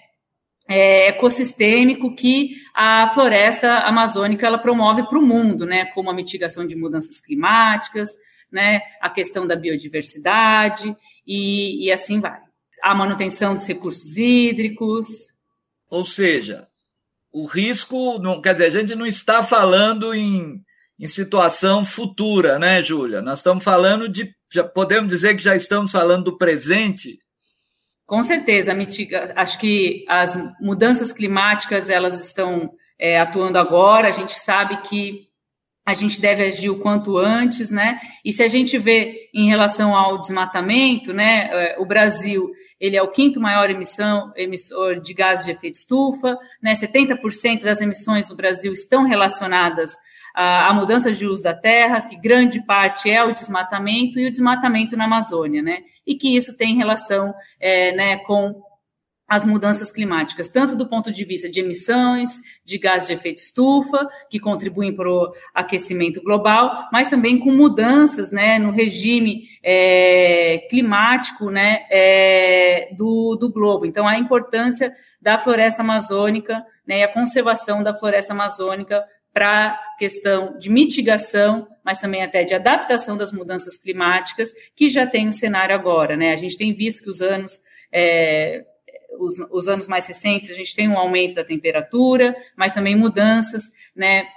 é, 0.67 1.09
ecossistêmico 1.09 2.15
que 2.15 2.55
a 2.73 3.11
floresta 3.13 3.81
amazônica 3.81 4.43
ela 4.43 4.57
promove 4.57 5.07
para 5.07 5.19
o 5.19 5.21
mundo, 5.21 5.67
né, 5.67 5.85
como 5.93 6.09
a 6.09 6.13
mitigação 6.15 6.65
de 6.65 6.75
mudanças 6.75 7.21
climáticas, 7.21 8.09
né, 8.51 8.81
a 8.99 9.07
questão 9.07 9.45
da 9.45 9.55
biodiversidade 9.55 10.97
e, 11.27 11.85
e 11.85 11.91
assim 11.91 12.19
vai. 12.19 12.39
A 12.81 12.95
manutenção 12.95 13.53
dos 13.53 13.67
recursos 13.67 14.17
hídricos. 14.17 15.07
Ou 15.87 16.03
seja, 16.03 16.65
o 17.31 17.45
risco, 17.45 18.17
não, 18.17 18.41
quer 18.41 18.53
dizer, 18.53 18.65
a 18.65 18.81
gente 18.81 18.95
não 18.95 19.05
está 19.05 19.43
falando 19.43 20.11
em, 20.11 20.59
em 20.99 21.07
situação 21.07 21.85
futura, 21.85 22.57
né, 22.57 22.81
Júlia? 22.81 23.21
Nós 23.21 23.37
estamos 23.37 23.63
falando 23.63 24.09
de 24.09 24.34
já 24.51 24.63
podemos 24.63 25.09
dizer 25.09 25.35
que 25.35 25.43
já 25.43 25.55
estamos 25.55 25.91
falando 25.91 26.25
do 26.25 26.37
presente? 26.37 27.19
Com 28.05 28.21
certeza, 28.21 28.73
mitiga, 28.73 29.33
acho 29.35 29.59
que 29.59 30.05
as 30.07 30.37
mudanças 30.61 31.11
climáticas 31.11 31.89
elas 31.89 32.23
estão 32.23 32.71
é, 32.99 33.19
atuando 33.19 33.57
agora. 33.57 34.07
A 34.07 34.11
gente 34.11 34.33
sabe 34.33 34.77
que 34.81 35.27
a 35.85 35.93
gente 35.93 36.19
deve 36.19 36.43
agir 36.43 36.69
o 36.69 36.79
quanto 36.79 37.17
antes, 37.17 37.69
né? 37.69 37.99
E 38.23 38.33
se 38.33 38.41
a 38.41 38.47
gente 38.47 38.77
vê 38.77 39.29
em 39.33 39.47
relação 39.47 39.95
ao 39.95 40.19
desmatamento, 40.19 41.13
né, 41.13 41.49
é, 41.51 41.75
o 41.79 41.85
Brasil 41.85 42.51
ele 42.79 42.97
é 42.97 43.01
o 43.01 43.11
quinto 43.11 43.39
maior 43.39 43.69
emissão, 43.69 44.33
emissor 44.35 44.99
de 44.99 45.13
gases 45.13 45.45
de 45.45 45.51
efeito 45.51 45.75
estufa, 45.75 46.37
né? 46.61 46.73
70% 46.73 47.63
das 47.63 47.81
emissões 47.81 48.29
no 48.29 48.35
Brasil 48.35 48.73
estão 48.73 49.03
relacionadas 49.03 49.95
à 50.35 50.73
mudança 50.73 51.11
de 51.11 51.25
uso 51.25 51.41
da 51.41 51.53
terra, 51.53 52.01
que 52.01 52.15
grande 52.15 52.61
parte 52.65 53.09
é 53.09 53.23
o 53.23 53.33
desmatamento 53.33 54.19
e 54.19 54.27
o 54.27 54.31
desmatamento 54.31 54.97
na 54.97 55.05
Amazônia, 55.05 55.61
né? 55.61 55.79
E 56.05 56.15
que 56.15 56.35
isso 56.35 56.55
tem 56.55 56.75
relação 56.75 57.33
é, 57.59 57.91
né, 57.93 58.17
com 58.17 58.61
as 59.27 59.43
mudanças 59.43 59.91
climáticas, 59.91 60.47
tanto 60.47 60.75
do 60.75 60.87
ponto 60.87 61.11
de 61.11 61.23
vista 61.23 61.49
de 61.49 61.59
emissões 61.59 62.39
de 62.63 62.77
gases 62.77 63.07
de 63.07 63.13
efeito 63.13 63.39
estufa, 63.39 64.07
que 64.29 64.39
contribuem 64.39 64.95
para 64.95 65.09
o 65.09 65.33
aquecimento 65.53 66.21
global, 66.21 66.87
mas 66.91 67.07
também 67.07 67.39
com 67.39 67.51
mudanças 67.51 68.31
né, 68.31 68.59
no 68.59 68.69
regime 68.69 69.47
é, 69.63 70.67
climático 70.69 71.49
né, 71.49 71.85
é, 71.89 72.89
do, 72.95 73.35
do 73.35 73.51
globo. 73.51 73.85
Então, 73.85 74.07
a 74.07 74.17
importância 74.17 74.93
da 75.19 75.39
floresta 75.39 75.81
amazônica 75.81 76.63
né, 76.87 76.99
e 76.99 77.03
a 77.03 77.11
conservação 77.11 77.81
da 77.81 77.95
floresta 77.95 78.33
amazônica 78.33 79.03
para 79.33 79.71
a 79.71 79.84
questão 79.97 80.57
de 80.57 80.69
mitigação, 80.69 81.67
mas 81.83 81.99
também 81.99 82.23
até 82.23 82.43
de 82.43 82.53
adaptação 82.53 83.17
das 83.17 83.31
mudanças 83.31 83.77
climáticas, 83.77 84.51
que 84.75 84.89
já 84.89 85.05
tem 85.05 85.27
um 85.27 85.33
cenário 85.33 85.75
agora. 85.75 86.15
Né? 86.15 86.31
A 86.31 86.35
gente 86.35 86.57
tem 86.57 86.73
visto 86.73 87.03
que 87.03 87.09
os 87.09 87.21
anos. 87.21 87.61
É, 87.91 88.65
os, 89.17 89.35
os, 89.49 89.67
anos 89.69 89.87
mais 89.87 90.05
recentes, 90.05 90.49
a 90.49 90.53
gente 90.53 90.75
tem 90.75 90.89
um 90.89 90.97
aumento 90.97 91.35
da 91.35 91.43
temperatura, 91.43 92.35
mas 92.57 92.73
também 92.73 92.97
mudanças, 92.97 93.71
né, 93.95 94.27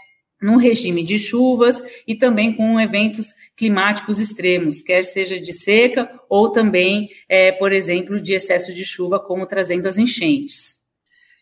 no 0.41 0.57
regime 0.57 1.03
de 1.03 1.19
chuvas 1.19 1.83
e 2.07 2.15
também 2.15 2.53
com 2.53 2.79
eventos 2.79 3.35
climáticos 3.57 4.21
extremos, 4.21 4.83
quer 4.83 5.03
seja 5.03 5.41
de 5.41 5.53
seca 5.53 6.09
ou 6.29 6.51
também, 6.51 7.11
é, 7.29 7.51
por 7.51 7.73
exemplo, 7.73 8.21
de 8.21 8.35
excesso 8.35 8.73
de 8.73 8.85
chuva, 8.85 9.19
como 9.19 9.47
trazendo 9.47 9.87
as 9.87 9.99
enchentes. 9.99 10.77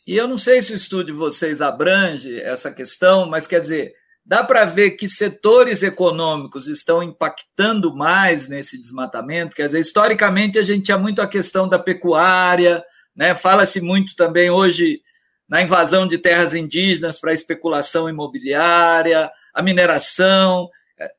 E 0.07 0.17
eu 0.17 0.29
não 0.29 0.39
sei 0.39 0.63
se 0.63 0.73
o 0.73 0.77
estudo 0.77 1.05
de 1.05 1.13
vocês 1.13 1.61
abrange 1.61 2.41
essa 2.41 2.71
questão, 2.71 3.27
mas 3.27 3.47
quer 3.47 3.61
dizer, 3.61 3.95
dá 4.27 4.43
para 4.43 4.65
ver 4.65 4.91
que 4.93 5.09
setores 5.09 5.85
econômicos 5.85 6.67
estão 6.67 7.01
impactando 7.01 7.95
mais 7.95 8.49
nesse 8.49 8.81
desmatamento? 8.81 9.55
Quer 9.55 9.67
dizer, 9.67 9.81
historicamente 9.81 10.59
a 10.59 10.63
gente 10.65 10.87
tinha 10.87 10.99
muito 10.99 11.23
a 11.23 11.29
questão 11.29 11.69
da 11.69 11.79
pecuária, 11.79 12.85
né? 13.15 13.37
Fala-se 13.37 13.81
muito 13.81 14.17
também 14.17 14.51
hoje 14.51 15.01
na 15.49 15.63
invasão 15.63 16.09
de 16.09 16.19
terras 16.19 16.55
indígenas 16.55 17.21
para 17.21 17.33
especulação 17.33 18.09
imobiliária, 18.09 19.31
a 19.55 19.63
mineração. 19.63 20.69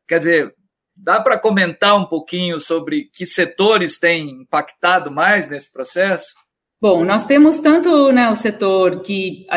Quer 0.05 0.17
dizer, 0.17 0.55
dá 0.93 1.21
para 1.21 1.39
comentar 1.39 1.95
um 1.95 2.05
pouquinho 2.05 2.59
sobre 2.59 3.05
que 3.13 3.25
setores 3.25 3.97
têm 3.97 4.41
impactado 4.41 5.09
mais 5.09 5.47
nesse 5.47 5.71
processo? 5.71 6.27
Bom, 6.79 7.03
nós 7.03 7.24
temos 7.24 7.57
tanto 7.57 8.12
né, 8.12 8.29
o 8.29 8.36
setor 8.36 9.01
que, 9.01 9.48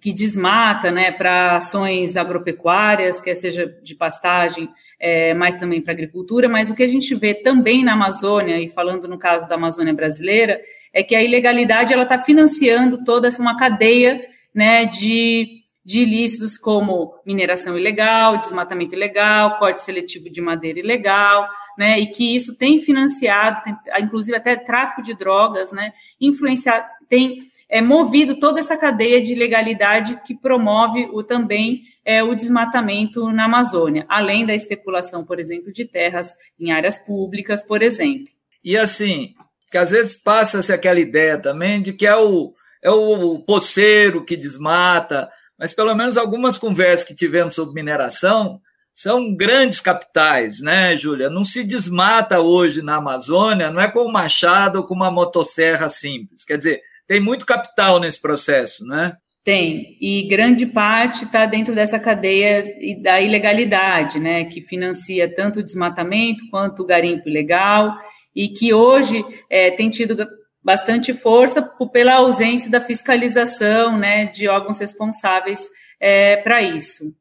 que 0.00 0.14
desmata 0.14 0.90
né, 0.90 1.12
para 1.12 1.58
ações 1.58 2.16
agropecuárias, 2.16 3.20
quer 3.20 3.34
seja 3.34 3.66
de 3.82 3.94
pastagem, 3.94 4.66
é, 4.98 5.34
mas 5.34 5.56
também 5.56 5.82
para 5.82 5.92
agricultura, 5.92 6.48
mas 6.48 6.70
o 6.70 6.74
que 6.74 6.82
a 6.82 6.88
gente 6.88 7.14
vê 7.14 7.34
também 7.34 7.84
na 7.84 7.92
Amazônia, 7.92 8.58
e 8.58 8.70
falando 8.70 9.06
no 9.06 9.18
caso 9.18 9.46
da 9.46 9.56
Amazônia 9.56 9.92
brasileira, 9.92 10.58
é 10.90 11.02
que 11.02 11.14
a 11.14 11.22
ilegalidade 11.22 11.92
ela 11.92 12.04
está 12.04 12.16
financiando 12.16 13.04
toda 13.04 13.28
uma 13.38 13.58
cadeia 13.58 14.26
né, 14.54 14.86
de, 14.86 15.62
de 15.84 16.00
ilícitos 16.00 16.56
como 16.56 17.12
mineração 17.26 17.76
ilegal, 17.76 18.38
desmatamento 18.38 18.94
ilegal, 18.94 19.58
corte 19.58 19.82
seletivo 19.82 20.30
de 20.30 20.40
madeira 20.40 20.78
ilegal, 20.78 21.46
né, 21.80 21.98
e 21.98 22.08
que 22.08 22.36
isso 22.36 22.54
tem 22.54 22.82
financiado, 22.82 23.62
tem, 23.62 23.74
inclusive 24.02 24.36
até 24.36 24.54
tráfico 24.54 25.00
de 25.00 25.14
drogas, 25.14 25.72
né, 25.72 25.94
influenciado, 26.20 26.86
tem 27.08 27.38
é, 27.70 27.80
movido 27.80 28.38
toda 28.38 28.60
essa 28.60 28.76
cadeia 28.76 29.18
de 29.18 29.32
ilegalidade 29.32 30.20
que 30.26 30.34
promove 30.34 31.08
o 31.10 31.22
também 31.22 31.84
é, 32.04 32.22
o 32.22 32.34
desmatamento 32.34 33.32
na 33.32 33.46
Amazônia, 33.46 34.04
além 34.10 34.44
da 34.44 34.54
especulação, 34.54 35.24
por 35.24 35.40
exemplo, 35.40 35.72
de 35.72 35.86
terras 35.86 36.34
em 36.58 36.70
áreas 36.70 36.98
públicas, 36.98 37.62
por 37.62 37.80
exemplo. 37.80 38.28
E 38.62 38.76
assim, 38.76 39.32
que 39.70 39.78
às 39.78 39.90
vezes 39.90 40.14
passa-se 40.22 40.74
aquela 40.74 41.00
ideia 41.00 41.38
também 41.38 41.80
de 41.80 41.94
que 41.94 42.06
é 42.06 42.14
o, 42.14 42.52
é 42.82 42.90
o 42.90 43.38
poceiro 43.38 44.22
que 44.22 44.36
desmata, 44.36 45.30
mas 45.58 45.72
pelo 45.72 45.94
menos 45.94 46.18
algumas 46.18 46.58
conversas 46.58 47.08
que 47.08 47.16
tivemos 47.16 47.54
sobre 47.54 47.72
mineração, 47.72 48.60
são 49.02 49.34
grandes 49.34 49.80
capitais, 49.80 50.60
né, 50.60 50.94
Júlia? 50.94 51.30
Não 51.30 51.42
se 51.42 51.64
desmata 51.64 52.40
hoje 52.40 52.82
na 52.82 52.96
Amazônia, 52.96 53.70
não 53.70 53.80
é 53.80 53.88
com 53.88 54.00
o 54.00 54.12
machado 54.12 54.78
ou 54.78 54.86
com 54.86 54.94
uma 54.94 55.10
motosserra 55.10 55.88
simples. 55.88 56.44
Quer 56.44 56.58
dizer, 56.58 56.82
tem 57.06 57.18
muito 57.18 57.46
capital 57.46 57.98
nesse 57.98 58.20
processo, 58.20 58.84
né? 58.84 59.16
Tem, 59.42 59.96
e 60.02 60.28
grande 60.28 60.66
parte 60.66 61.24
está 61.24 61.46
dentro 61.46 61.74
dessa 61.74 61.98
cadeia 61.98 62.62
da 63.02 63.18
ilegalidade, 63.22 64.20
né, 64.20 64.44
que 64.44 64.60
financia 64.60 65.34
tanto 65.34 65.60
o 65.60 65.64
desmatamento 65.64 66.44
quanto 66.50 66.82
o 66.82 66.86
garimpo 66.86 67.26
ilegal, 67.26 67.96
e 68.36 68.50
que 68.50 68.74
hoje 68.74 69.24
é, 69.48 69.70
tem 69.70 69.88
tido 69.88 70.14
bastante 70.62 71.14
força 71.14 71.62
pela 71.90 72.16
ausência 72.16 72.70
da 72.70 72.82
fiscalização 72.82 73.98
né, 73.98 74.26
de 74.26 74.46
órgãos 74.46 74.78
responsáveis 74.78 75.68
é, 75.98 76.36
para 76.36 76.60
isso. 76.60 77.18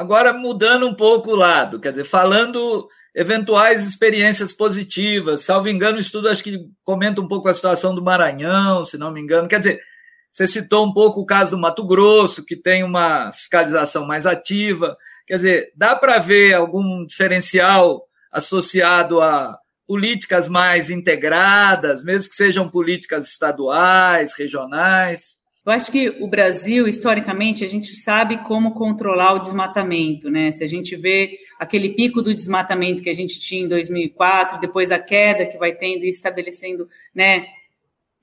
Agora, 0.00 0.32
mudando 0.32 0.88
um 0.88 0.94
pouco 0.94 1.32
o 1.32 1.36
lado, 1.36 1.78
quer 1.78 1.90
dizer, 1.90 2.06
falando 2.06 2.88
eventuais 3.14 3.86
experiências 3.86 4.50
positivas, 4.50 5.42
salvo 5.42 5.68
engano, 5.68 5.98
o 5.98 6.00
estudo 6.00 6.30
acho 6.30 6.42
que 6.42 6.58
comenta 6.82 7.20
um 7.20 7.28
pouco 7.28 7.50
a 7.50 7.52
situação 7.52 7.94
do 7.94 8.02
Maranhão, 8.02 8.82
se 8.86 8.96
não 8.96 9.12
me 9.12 9.20
engano, 9.20 9.46
quer 9.46 9.58
dizer, 9.58 9.78
você 10.32 10.46
citou 10.46 10.86
um 10.86 10.92
pouco 10.94 11.20
o 11.20 11.26
caso 11.26 11.50
do 11.50 11.58
Mato 11.58 11.86
Grosso, 11.86 12.46
que 12.46 12.56
tem 12.56 12.82
uma 12.82 13.30
fiscalização 13.30 14.06
mais 14.06 14.24
ativa, 14.24 14.96
quer 15.26 15.36
dizer, 15.36 15.70
dá 15.76 15.94
para 15.94 16.18
ver 16.18 16.54
algum 16.54 17.04
diferencial 17.04 18.02
associado 18.32 19.20
a 19.20 19.58
políticas 19.86 20.48
mais 20.48 20.88
integradas, 20.88 22.02
mesmo 22.02 22.30
que 22.30 22.36
sejam 22.36 22.70
políticas 22.70 23.28
estaduais, 23.28 24.32
regionais? 24.32 25.39
Eu 25.70 25.74
acho 25.74 25.92
que 25.92 26.08
o 26.18 26.26
Brasil, 26.26 26.88
historicamente, 26.88 27.64
a 27.64 27.68
gente 27.68 27.94
sabe 27.94 28.38
como 28.38 28.74
controlar 28.74 29.34
o 29.34 29.38
desmatamento, 29.38 30.28
né? 30.28 30.50
Se 30.50 30.64
a 30.64 30.66
gente 30.66 30.96
vê 30.96 31.38
aquele 31.60 31.90
pico 31.90 32.20
do 32.20 32.34
desmatamento 32.34 33.00
que 33.00 33.08
a 33.08 33.14
gente 33.14 33.38
tinha 33.38 33.62
em 33.62 33.68
2004, 33.68 34.58
depois 34.58 34.90
a 34.90 34.98
queda 34.98 35.46
que 35.46 35.56
vai 35.58 35.72
tendo 35.72 36.04
e 36.04 36.10
estabelecendo, 36.10 36.88
né, 37.14 37.46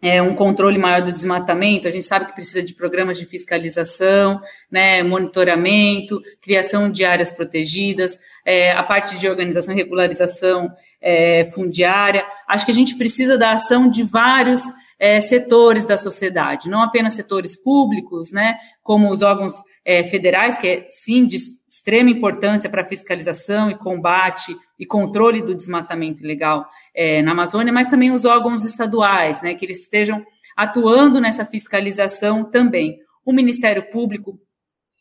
é, 0.02 0.22
um 0.22 0.36
controle 0.36 0.78
maior 0.78 1.02
do 1.02 1.14
desmatamento, 1.14 1.88
a 1.88 1.92
gente 1.92 2.04
sabe 2.04 2.26
que 2.26 2.34
precisa 2.34 2.62
de 2.62 2.74
programas 2.74 3.18
de 3.18 3.26
fiscalização, 3.26 4.42
né, 4.70 5.02
monitoramento, 5.02 6.22
criação 6.42 6.92
de 6.92 7.06
áreas 7.06 7.32
protegidas, 7.32 8.20
é, 8.46 8.74
a 8.74 8.84
parte 8.84 9.18
de 9.18 9.30
organização 9.30 9.74
e 9.74 9.78
regularização 9.78 10.70
é, 11.02 11.46
fundiária. 11.46 12.26
Acho 12.46 12.66
que 12.66 12.72
a 12.72 12.76
gente 12.76 12.98
precisa 12.98 13.38
da 13.38 13.54
ação 13.54 13.90
de 13.90 14.04
vários 14.04 14.62
é, 15.00 15.22
setores 15.22 15.86
da 15.86 15.98
sociedade, 15.98 16.70
não 16.70 16.82
apenas 16.82 17.14
setores 17.14 17.56
públicos, 17.56 18.32
né, 18.32 18.58
como 18.82 19.10
os 19.10 19.22
órgãos 19.22 19.54
é, 19.86 20.04
federais, 20.04 20.58
que 20.58 20.68
é 20.68 20.88
sim 20.92 21.26
de 21.26 21.38
extrema 21.38 22.10
importância 22.10 22.70
para 22.70 22.88
fiscalização 22.88 23.70
e 23.70 23.78
combate 23.78 24.56
e 24.80 24.86
controle 24.86 25.42
do 25.42 25.56
desmatamento 25.56 26.24
ilegal 26.24 26.66
é, 26.96 27.22
na 27.22 27.32
Amazônia, 27.32 27.72
mas 27.72 27.88
também 27.88 28.12
os 28.12 28.26
órgãos 28.26 28.66
estaduais, 28.66 29.42
né, 29.42 29.54
que 29.54 29.66
eles 29.66 29.82
estejam 29.82 30.24
atuando 30.56 31.22
nessa 31.22 31.46
fiscalização 31.46 32.50
também. 32.50 32.98
O 33.24 33.32
Ministério 33.32 33.90
Público, 33.92 34.40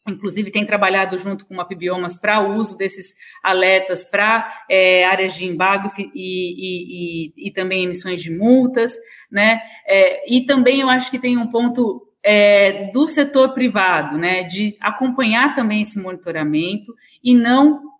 inclusive, 0.06 0.50
tem 0.50 0.64
trabalhado 0.64 1.18
junto 1.18 1.46
com 1.46 1.54
o 1.54 1.56
Mapbiomas 1.56 2.18
para 2.18 2.40
uso 2.40 2.76
desses 2.76 3.14
alertas 3.42 4.04
para 4.04 4.64
é, 4.70 5.04
áreas 5.04 5.34
de 5.34 5.46
embargo 5.46 5.90
e, 5.98 6.10
e, 6.14 7.32
e, 7.34 7.48
e, 7.48 7.50
também 7.50 7.84
emissões 7.84 8.22
de 8.22 8.30
multas, 8.30 8.96
né? 9.30 9.60
É, 9.86 10.32
e 10.32 10.46
também 10.46 10.80
eu 10.80 10.88
acho 10.88 11.10
que 11.10 11.18
tem 11.18 11.36
um 11.36 11.48
ponto 11.48 12.06
é, 12.22 12.90
do 12.90 13.06
setor 13.06 13.54
privado, 13.54 14.18
né, 14.18 14.42
de 14.42 14.76
acompanhar 14.80 15.54
também 15.54 15.82
esse 15.82 15.96
monitoramento 15.96 16.92
e 17.22 17.34
não 17.34 17.95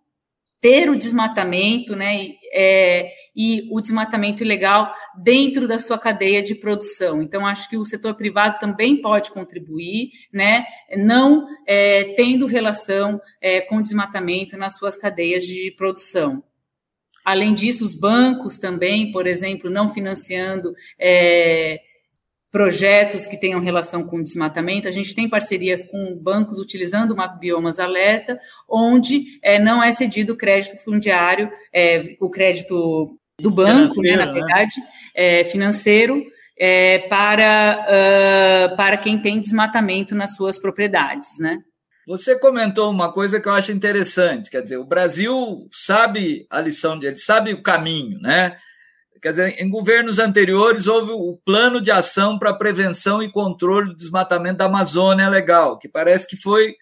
ter 0.59 0.89
o 0.89 0.97
desmatamento, 0.97 1.95
né, 1.95 2.29
é, 2.53 3.11
e 3.35 3.67
o 3.71 3.79
desmatamento 3.79 4.43
ilegal 4.43 4.91
dentro 5.21 5.67
da 5.67 5.77
sua 5.77 5.99
cadeia 5.99 6.41
de 6.41 6.55
produção. 6.55 7.21
Então, 7.21 7.45
acho 7.45 7.69
que 7.69 7.77
o 7.77 7.85
setor 7.85 8.15
privado 8.15 8.57
também 8.59 8.99
pode 8.99 9.29
contribuir, 9.29 10.09
né, 10.33 10.65
não 10.95 11.45
é, 11.67 12.15
tendo 12.15 12.47
relação 12.47 13.21
é, 13.39 13.61
com 13.61 13.77
o 13.77 13.83
desmatamento 13.83 14.57
nas 14.57 14.75
suas 14.75 14.97
cadeias 14.97 15.43
de 15.43 15.71
produção. 15.77 16.43
Além 17.23 17.53
disso, 17.53 17.83
os 17.83 17.93
bancos 17.93 18.57
também, 18.57 19.11
por 19.11 19.27
exemplo, 19.27 19.69
não 19.69 19.93
financiando 19.93 20.73
é, 20.97 21.79
projetos 22.57 23.27
que 23.27 23.37
tenham 23.37 23.59
relação 23.59 24.03
com 24.03 24.23
desmatamento. 24.23 24.87
A 24.87 24.91
gente 24.91 25.13
tem 25.13 25.29
parcerias 25.29 25.85
com 25.85 26.15
bancos 26.15 26.57
utilizando 26.57 27.11
o 27.11 27.15
Map 27.15 27.39
Biomas 27.39 27.77
Alerta, 27.77 28.39
onde 28.67 29.37
é, 29.43 29.59
não 29.59 29.83
é 29.83 29.91
cedido 29.91 30.35
crédito 30.35 30.75
fundiário, 30.83 31.51
é, 31.71 32.15
o 32.19 32.31
crédito 32.31 33.15
do 33.39 33.51
banco, 33.51 34.01
né, 34.01 34.15
na 34.15 34.25
né? 34.25 34.33
verdade, 34.33 34.79
né? 34.79 34.87
é, 35.13 35.43
financeiro, 35.43 36.25
é, 36.59 36.97
para, 37.07 37.85
uh, 38.71 38.75
para 38.75 38.97
quem 38.97 39.19
tem 39.19 39.39
desmatamento 39.39 40.15
nas 40.15 40.35
suas 40.35 40.57
propriedades, 40.57 41.37
né? 41.39 41.59
Você 42.07 42.39
comentou 42.39 42.89
uma 42.89 43.13
coisa 43.13 43.39
que 43.39 43.47
eu 43.47 43.53
acho 43.53 43.71
interessante, 43.71 44.49
quer 44.49 44.63
dizer, 44.63 44.77
o 44.77 44.85
Brasil 44.85 45.69
sabe 45.71 46.47
a 46.49 46.59
lição 46.59 46.97
dele, 46.97 47.17
sabe 47.17 47.53
o 47.53 47.61
caminho, 47.61 48.17
né? 48.19 48.55
Quer 49.21 49.29
dizer, 49.29 49.61
em 49.61 49.69
governos 49.69 50.19
anteriores 50.19 50.87
houve 50.87 51.11
o 51.11 51.37
plano 51.45 51.81
de 51.81 51.91
ação 51.91 52.37
para 52.37 52.53
prevenção 52.53 53.21
e 53.21 53.31
controle 53.31 53.89
do 53.89 53.95
desmatamento 53.95 54.57
da 54.57 54.65
Amazônia 54.65 55.29
legal, 55.29 55.77
que 55.77 55.87
parece 55.87 56.27
que 56.27 56.37
foi 56.37 56.75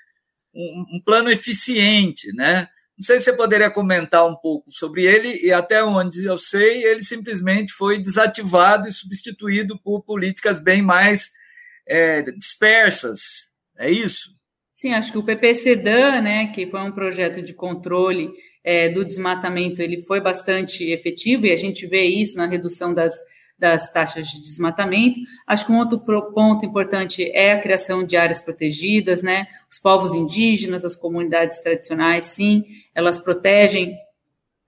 um, 0.53 0.97
um, 0.97 1.01
plano 1.03 1.29
eficiente, 1.29 2.33
né? 2.33 2.67
Não 2.97 3.03
sei 3.03 3.17
se 3.17 3.25
você 3.25 3.33
poderia 3.33 3.69
comentar 3.69 4.25
um 4.25 4.35
pouco 4.35 4.71
sobre 4.71 5.03
ele, 5.03 5.45
e 5.45 5.51
até 5.51 5.83
onde 5.83 6.23
eu 6.25 6.37
sei, 6.37 6.83
ele 6.83 7.03
simplesmente 7.03 7.73
foi 7.73 7.99
desativado 7.99 8.87
e 8.87 8.91
substituído 8.91 9.77
por 9.81 10.03
políticas 10.03 10.59
bem 10.59 10.81
mais 10.81 11.31
é, 11.87 12.21
dispersas. 12.21 13.49
É 13.77 13.89
isso? 13.89 14.34
Sim, 14.75 14.91
acho 14.91 15.13
que 15.13 15.17
o 15.17 15.23
PPCDAN, 15.23 16.19
né, 16.19 16.47
que 16.47 16.67
foi 16.67 16.81
um 16.81 16.91
projeto 16.91 17.41
de 17.41 17.53
controle 17.53 18.29
é, 18.61 18.89
do 18.89 19.05
desmatamento, 19.05 19.81
ele 19.81 20.03
foi 20.03 20.19
bastante 20.19 20.83
efetivo 20.91 21.45
e 21.45 21.51
a 21.53 21.55
gente 21.55 21.87
vê 21.87 22.03
isso 22.03 22.35
na 22.35 22.45
redução 22.45 22.93
das, 22.93 23.13
das 23.57 23.89
taxas 23.93 24.27
de 24.27 24.41
desmatamento. 24.41 25.17
Acho 25.47 25.65
que 25.65 25.71
um 25.71 25.79
outro 25.79 25.97
ponto 26.33 26.65
importante 26.65 27.23
é 27.31 27.53
a 27.53 27.61
criação 27.61 28.05
de 28.05 28.17
áreas 28.17 28.41
protegidas, 28.41 29.23
né? 29.23 29.47
Os 29.71 29.79
povos 29.79 30.13
indígenas, 30.13 30.83
as 30.83 30.97
comunidades 30.97 31.59
tradicionais, 31.59 32.25
sim, 32.25 32.65
elas 32.93 33.17
protegem 33.17 33.95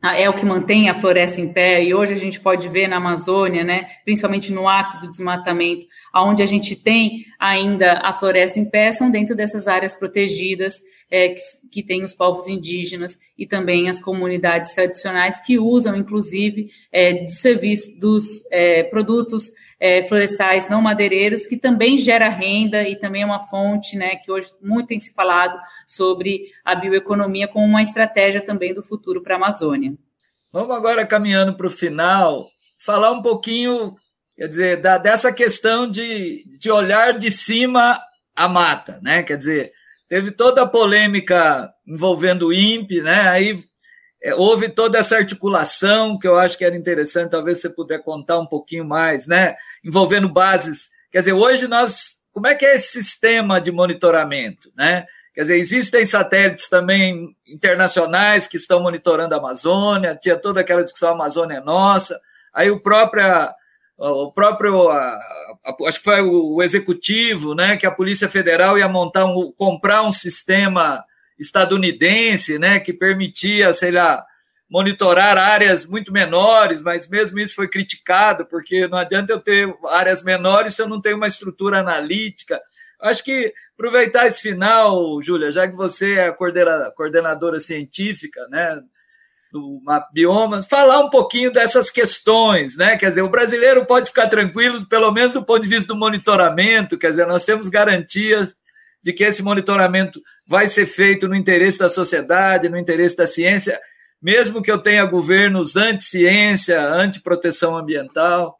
é 0.03 0.29
o 0.29 0.33
que 0.33 0.45
mantém 0.45 0.89
a 0.89 0.95
floresta 0.95 1.41
em 1.41 1.51
pé, 1.51 1.83
e 1.83 1.93
hoje 1.93 2.13
a 2.13 2.17
gente 2.17 2.39
pode 2.39 2.69
ver 2.69 2.87
na 2.87 2.97
Amazônia, 2.97 3.63
né, 3.63 3.87
principalmente 4.05 4.53
no 4.53 4.67
ato 4.67 5.01
do 5.01 5.11
desmatamento, 5.11 5.87
onde 6.15 6.43
a 6.43 6.45
gente 6.45 6.75
tem 6.75 7.25
ainda 7.39 7.99
a 8.03 8.13
floresta 8.13 8.59
em 8.59 8.65
pé, 8.65 8.91
são 8.91 9.09
dentro 9.09 9.35
dessas 9.35 9.67
áreas 9.67 9.95
protegidas 9.95 10.81
é, 11.11 11.29
que, 11.29 11.41
que 11.71 11.83
tem 11.83 12.03
os 12.03 12.13
povos 12.13 12.47
indígenas 12.47 13.17
e 13.37 13.47
também 13.47 13.89
as 13.89 13.99
comunidades 13.99 14.73
tradicionais 14.73 15.39
que 15.39 15.57
usam, 15.57 15.95
inclusive, 15.95 16.69
é, 16.91 17.13
de 17.13 17.33
serviço 17.33 17.99
dos 17.99 18.43
é, 18.51 18.83
produtos 18.83 19.51
é, 19.79 20.03
florestais 20.03 20.69
não 20.69 20.81
madeireiros, 20.81 21.45
que 21.45 21.57
também 21.57 21.97
gera 21.97 22.29
renda 22.29 22.87
e 22.87 22.95
também 22.95 23.23
é 23.23 23.25
uma 23.25 23.47
fonte, 23.47 23.95
né, 23.97 24.15
que 24.15 24.31
hoje 24.31 24.51
muito 24.61 24.87
tem 24.87 24.99
se 24.99 25.13
falado 25.13 25.57
sobre 25.85 26.39
a 26.63 26.75
bioeconomia 26.75 27.47
como 27.47 27.65
uma 27.65 27.81
estratégia 27.81 28.41
também 28.41 28.73
do 28.73 28.83
futuro 28.83 29.23
para 29.23 29.35
a 29.35 29.37
Amazônia. 29.37 29.96
Vamos 30.51 30.75
agora 30.75 31.05
caminhando 31.05 31.55
para 31.55 31.67
o 31.67 31.71
final, 31.71 32.47
falar 32.79 33.11
um 33.11 33.21
pouquinho, 33.21 33.93
quer 34.35 34.47
dizer, 34.47 34.81
da, 34.81 34.97
dessa 34.97 35.31
questão 35.31 35.89
de, 35.89 36.45
de 36.47 36.71
olhar 36.71 37.17
de 37.17 37.29
cima 37.29 37.99
a 38.33 38.47
mata, 38.47 38.99
né? 39.03 39.23
Quer 39.23 39.37
dizer, 39.37 39.71
teve 40.07 40.31
toda 40.31 40.61
a 40.61 40.67
polêmica 40.67 41.69
envolvendo 41.85 42.47
o 42.47 42.53
INPE, 42.53 43.01
né? 43.01 43.27
Aí 43.27 43.61
é, 44.23 44.33
houve 44.35 44.69
toda 44.69 44.97
essa 44.97 45.17
articulação 45.17 46.17
que 46.17 46.27
eu 46.27 46.37
acho 46.37 46.57
que 46.57 46.63
era 46.63 46.77
interessante, 46.77 47.31
talvez 47.31 47.59
você 47.59 47.69
puder 47.69 48.01
contar 48.01 48.39
um 48.39 48.45
pouquinho 48.45 48.85
mais, 48.85 49.27
né? 49.27 49.55
Envolvendo 49.83 50.29
bases. 50.29 50.89
Quer 51.11 51.19
dizer, 51.19 51.33
hoje 51.33 51.67
nós. 51.67 52.15
Como 52.31 52.47
é 52.47 52.55
que 52.55 52.65
é 52.65 52.75
esse 52.75 53.01
sistema 53.01 53.59
de 53.59 53.71
monitoramento, 53.71 54.69
né? 54.77 55.05
Quer 55.37 55.43
dizer, 55.43 55.57
existem 55.57 56.03
satélites 56.03 56.67
também 56.67 57.35
internacionais 57.47 58.47
que 58.47 58.57
estão 58.57 58.81
monitorando 58.81 59.35
a 59.35 59.37
Amazônia, 59.37 60.17
tinha 60.19 60.35
toda 60.35 60.61
aquela 60.61 60.83
discussão, 60.83 61.09
a 61.09 61.11
Amazônia 61.11 61.57
é 61.57 61.61
nossa. 61.61 62.19
Aí 62.51 62.71
o 62.71 62.79
próprio, 62.79 63.23
o 63.99 64.31
próprio 64.31 64.89
acho 64.89 65.99
que 65.99 66.03
foi 66.03 66.21
o, 66.21 66.63
executivo, 66.63 67.53
né, 67.53 67.77
que 67.77 67.85
a 67.85 67.91
Polícia 67.91 68.27
Federal 68.27 68.79
ia 68.79 68.89
montar 68.89 69.25
um, 69.25 69.51
comprar 69.51 70.01
um 70.01 70.11
sistema 70.11 71.05
estadunidense, 71.37 72.57
né, 72.57 72.79
que 72.79 72.91
permitia, 72.91 73.71
sei 73.75 73.91
lá, 73.91 74.25
monitorar 74.67 75.37
áreas 75.37 75.85
muito 75.85 76.11
menores, 76.11 76.81
mas 76.81 77.07
mesmo 77.07 77.37
isso 77.37 77.53
foi 77.53 77.67
criticado, 77.67 78.43
porque 78.47 78.87
não 78.87 78.97
adianta 78.97 79.33
eu 79.33 79.39
ter 79.39 79.71
áreas 79.89 80.23
menores 80.23 80.73
se 80.73 80.81
eu 80.81 80.87
não 80.87 80.99
tenho 80.99 81.15
uma 81.17 81.27
estrutura 81.27 81.81
analítica. 81.81 82.59
Acho 82.99 83.23
que 83.23 83.53
aproveitar 83.73 84.27
esse 84.27 84.41
final, 84.41 85.21
Júlia, 85.21 85.51
já 85.51 85.67
que 85.67 85.75
você 85.75 86.15
é 86.15 86.27
a 86.27 86.91
coordenadora 86.91 87.59
científica, 87.59 88.47
né, 88.49 88.79
do 89.51 89.81
bioma, 90.11 90.61
falar 90.63 90.99
um 90.99 91.09
pouquinho 91.09 91.51
dessas 91.51 91.89
questões, 91.89 92.75
né? 92.75 92.97
Quer 92.97 93.09
dizer, 93.09 93.21
o 93.21 93.29
brasileiro 93.29 93.85
pode 93.85 94.07
ficar 94.07 94.27
tranquilo, 94.27 94.85
pelo 94.87 95.11
menos 95.11 95.33
do 95.33 95.43
ponto 95.43 95.61
de 95.61 95.69
vista 95.69 95.87
do 95.87 95.95
monitoramento, 95.95 96.97
quer 96.97 97.11
dizer, 97.11 97.25
nós 97.27 97.45
temos 97.45 97.69
garantias 97.69 98.53
de 99.01 99.13
que 99.13 99.23
esse 99.23 99.41
monitoramento 99.41 100.19
vai 100.47 100.67
ser 100.67 100.85
feito 100.85 101.27
no 101.27 101.35
interesse 101.35 101.79
da 101.79 101.89
sociedade, 101.89 102.69
no 102.69 102.77
interesse 102.77 103.15
da 103.15 103.27
ciência, 103.27 103.79
mesmo 104.21 104.61
que 104.61 104.71
eu 104.71 104.79
tenha 104.79 105.05
governos 105.05 105.75
anti-ciência, 105.75 106.81
anti-proteção 106.81 107.77
ambiental. 107.77 108.57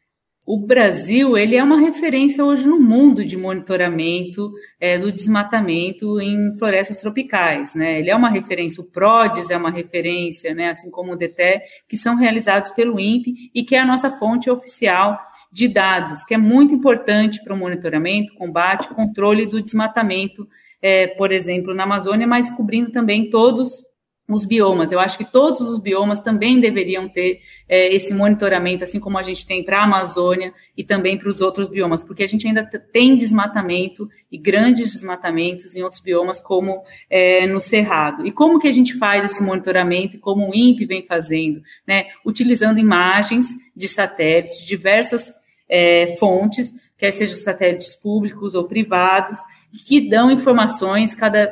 O 0.50 0.56
Brasil 0.56 1.36
ele 1.36 1.56
é 1.56 1.62
uma 1.62 1.78
referência 1.78 2.42
hoje 2.42 2.66
no 2.66 2.80
mundo 2.80 3.22
de 3.22 3.36
monitoramento 3.36 4.50
é, 4.80 4.96
do 4.96 5.12
desmatamento 5.12 6.18
em 6.18 6.56
florestas 6.58 6.96
tropicais. 6.96 7.74
Né? 7.74 7.98
Ele 7.98 8.08
é 8.08 8.16
uma 8.16 8.30
referência, 8.30 8.82
o 8.82 8.90
PRODES 8.90 9.50
é 9.50 9.58
uma 9.58 9.70
referência, 9.70 10.54
né? 10.54 10.70
assim 10.70 10.90
como 10.90 11.12
o 11.12 11.16
DETE, 11.16 11.60
que 11.86 11.98
são 11.98 12.16
realizados 12.16 12.70
pelo 12.70 12.98
INPE 12.98 13.50
e 13.54 13.62
que 13.62 13.76
é 13.76 13.80
a 13.80 13.84
nossa 13.84 14.10
fonte 14.12 14.48
oficial 14.48 15.18
de 15.52 15.68
dados, 15.68 16.24
que 16.24 16.32
é 16.32 16.38
muito 16.38 16.72
importante 16.72 17.44
para 17.44 17.52
o 17.52 17.58
monitoramento, 17.58 18.32
combate, 18.32 18.88
controle 18.88 19.44
do 19.44 19.60
desmatamento, 19.60 20.48
é, 20.80 21.08
por 21.08 21.30
exemplo, 21.30 21.74
na 21.74 21.82
Amazônia, 21.82 22.26
mas 22.26 22.48
cobrindo 22.48 22.90
também 22.90 23.28
todos 23.28 23.82
os 24.28 24.44
biomas. 24.44 24.92
Eu 24.92 25.00
acho 25.00 25.16
que 25.16 25.24
todos 25.24 25.60
os 25.60 25.80
biomas 25.80 26.20
também 26.20 26.60
deveriam 26.60 27.08
ter 27.08 27.40
é, 27.66 27.92
esse 27.94 28.12
monitoramento, 28.12 28.84
assim 28.84 29.00
como 29.00 29.16
a 29.16 29.22
gente 29.22 29.46
tem 29.46 29.64
para 29.64 29.80
a 29.80 29.84
Amazônia 29.84 30.52
e 30.76 30.84
também 30.84 31.16
para 31.16 31.30
os 31.30 31.40
outros 31.40 31.68
biomas, 31.68 32.04
porque 32.04 32.22
a 32.22 32.26
gente 32.26 32.46
ainda 32.46 32.62
tem 32.64 33.16
desmatamento 33.16 34.06
e 34.30 34.36
grandes 34.36 34.92
desmatamentos 34.92 35.74
em 35.74 35.82
outros 35.82 36.02
biomas, 36.02 36.40
como 36.40 36.82
é, 37.08 37.46
no 37.46 37.60
Cerrado. 37.60 38.26
E 38.26 38.30
como 38.30 38.58
que 38.58 38.68
a 38.68 38.72
gente 38.72 38.98
faz 38.98 39.24
esse 39.24 39.42
monitoramento 39.42 40.16
e 40.16 40.18
como 40.18 40.50
o 40.50 40.54
INPE 40.54 40.84
vem 40.84 41.06
fazendo? 41.06 41.62
Né? 41.86 42.08
Utilizando 42.24 42.78
imagens 42.78 43.46
de 43.74 43.88
satélites, 43.88 44.58
de 44.58 44.66
diversas 44.66 45.32
é, 45.66 46.16
fontes, 46.18 46.74
quer 46.98 47.12
sejam 47.12 47.36
satélites 47.36 47.96
públicos 47.96 48.54
ou 48.54 48.64
privados, 48.64 49.38
que 49.86 50.06
dão 50.08 50.30
informações 50.30 51.14
cada 51.14 51.50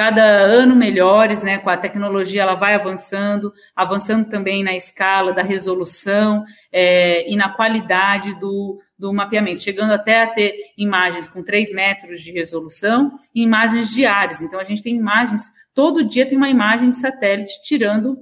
cada 0.00 0.24
ano 0.24 0.74
melhores, 0.74 1.42
né? 1.42 1.58
Com 1.58 1.68
a 1.68 1.76
tecnologia 1.76 2.40
ela 2.40 2.54
vai 2.54 2.74
avançando, 2.74 3.52
avançando 3.76 4.30
também 4.30 4.64
na 4.64 4.74
escala 4.74 5.30
da 5.30 5.42
resolução 5.42 6.42
é, 6.72 7.30
e 7.30 7.36
na 7.36 7.50
qualidade 7.50 8.34
do, 8.40 8.80
do 8.98 9.12
mapeamento, 9.12 9.62
chegando 9.62 9.92
até 9.92 10.22
a 10.22 10.26
ter 10.26 10.54
imagens 10.74 11.28
com 11.28 11.42
3 11.42 11.74
metros 11.74 12.22
de 12.22 12.32
resolução 12.32 13.12
e 13.34 13.42
imagens 13.42 13.90
diárias. 13.90 14.40
Então, 14.40 14.58
a 14.58 14.64
gente 14.64 14.82
tem 14.82 14.96
imagens, 14.96 15.50
todo 15.74 16.02
dia 16.02 16.24
tem 16.24 16.38
uma 16.38 16.48
imagem 16.48 16.88
de 16.88 16.96
satélite 16.96 17.60
tirando 17.62 18.16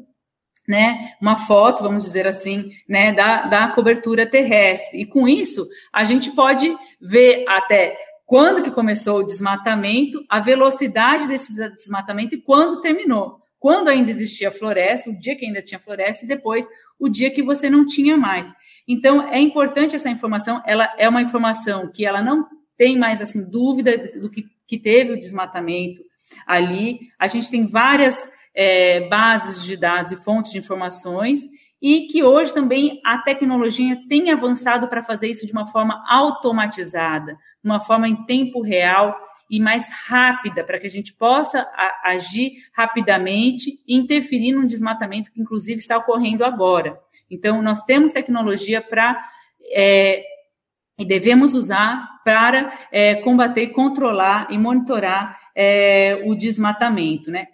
né, 0.66 1.12
uma 1.22 1.36
foto, 1.36 1.84
vamos 1.84 2.02
dizer 2.02 2.26
assim, 2.26 2.70
né, 2.88 3.12
da, 3.12 3.46
da 3.46 3.68
cobertura 3.68 4.26
terrestre. 4.26 5.00
E 5.00 5.06
com 5.06 5.28
isso, 5.28 5.64
a 5.92 6.02
gente 6.02 6.32
pode 6.32 6.76
ver 7.00 7.44
até 7.48 7.96
quando 8.28 8.62
que 8.62 8.70
começou 8.70 9.20
o 9.20 9.24
desmatamento, 9.24 10.22
a 10.28 10.38
velocidade 10.38 11.26
desse 11.26 11.50
desmatamento 11.70 12.34
e 12.34 12.42
quando 12.42 12.82
terminou. 12.82 13.40
Quando 13.58 13.88
ainda 13.88 14.10
existia 14.10 14.50
floresta, 14.50 15.08
o 15.08 15.18
dia 15.18 15.34
que 15.34 15.46
ainda 15.46 15.62
tinha 15.62 15.80
floresta 15.80 16.26
e 16.26 16.28
depois 16.28 16.66
o 17.00 17.08
dia 17.08 17.30
que 17.30 17.42
você 17.42 17.70
não 17.70 17.86
tinha 17.86 18.18
mais. 18.18 18.46
Então 18.86 19.22
é 19.22 19.40
importante 19.40 19.96
essa 19.96 20.10
informação, 20.10 20.62
ela 20.66 20.94
é 20.98 21.08
uma 21.08 21.22
informação 21.22 21.90
que 21.90 22.04
ela 22.04 22.22
não 22.22 22.46
tem 22.76 22.98
mais 22.98 23.22
assim 23.22 23.48
dúvida 23.48 23.96
do 24.20 24.28
que, 24.28 24.44
que 24.66 24.76
teve 24.76 25.14
o 25.14 25.18
desmatamento 25.18 26.02
ali. 26.46 26.98
A 27.18 27.28
gente 27.28 27.50
tem 27.50 27.66
várias 27.66 28.28
é, 28.54 29.08
bases 29.08 29.64
de 29.64 29.74
dados 29.74 30.12
e 30.12 30.16
fontes 30.16 30.52
de 30.52 30.58
informações 30.58 31.40
e 31.80 32.08
que 32.08 32.24
hoje 32.24 32.52
também 32.52 33.00
a 33.04 33.18
tecnologia 33.18 33.96
tem 34.08 34.30
avançado 34.30 34.88
para 34.88 35.02
fazer 35.02 35.28
isso 35.28 35.46
de 35.46 35.52
uma 35.52 35.66
forma 35.66 36.04
automatizada, 36.08 37.38
uma 37.62 37.78
forma 37.78 38.08
em 38.08 38.24
tempo 38.24 38.60
real 38.60 39.16
e 39.48 39.60
mais 39.60 39.88
rápida, 39.88 40.64
para 40.64 40.78
que 40.78 40.86
a 40.86 40.90
gente 40.90 41.14
possa 41.14 41.66
agir 42.02 42.52
rapidamente 42.72 43.70
e 43.86 43.96
interferir 43.96 44.52
num 44.52 44.66
desmatamento 44.66 45.32
que, 45.32 45.40
inclusive, 45.40 45.78
está 45.78 45.96
ocorrendo 45.96 46.44
agora. 46.44 46.98
Então, 47.30 47.62
nós 47.62 47.82
temos 47.84 48.12
tecnologia 48.12 48.82
para. 48.82 49.18
É, 49.72 50.24
e 51.00 51.04
devemos 51.04 51.54
usar 51.54 52.08
para 52.24 52.72
é, 52.90 53.14
combater, 53.16 53.68
controlar 53.68 54.48
e 54.50 54.58
monitorar 54.58 55.38
é, 55.54 56.20
o 56.26 56.34
desmatamento. 56.34 57.30
Né? 57.30 57.46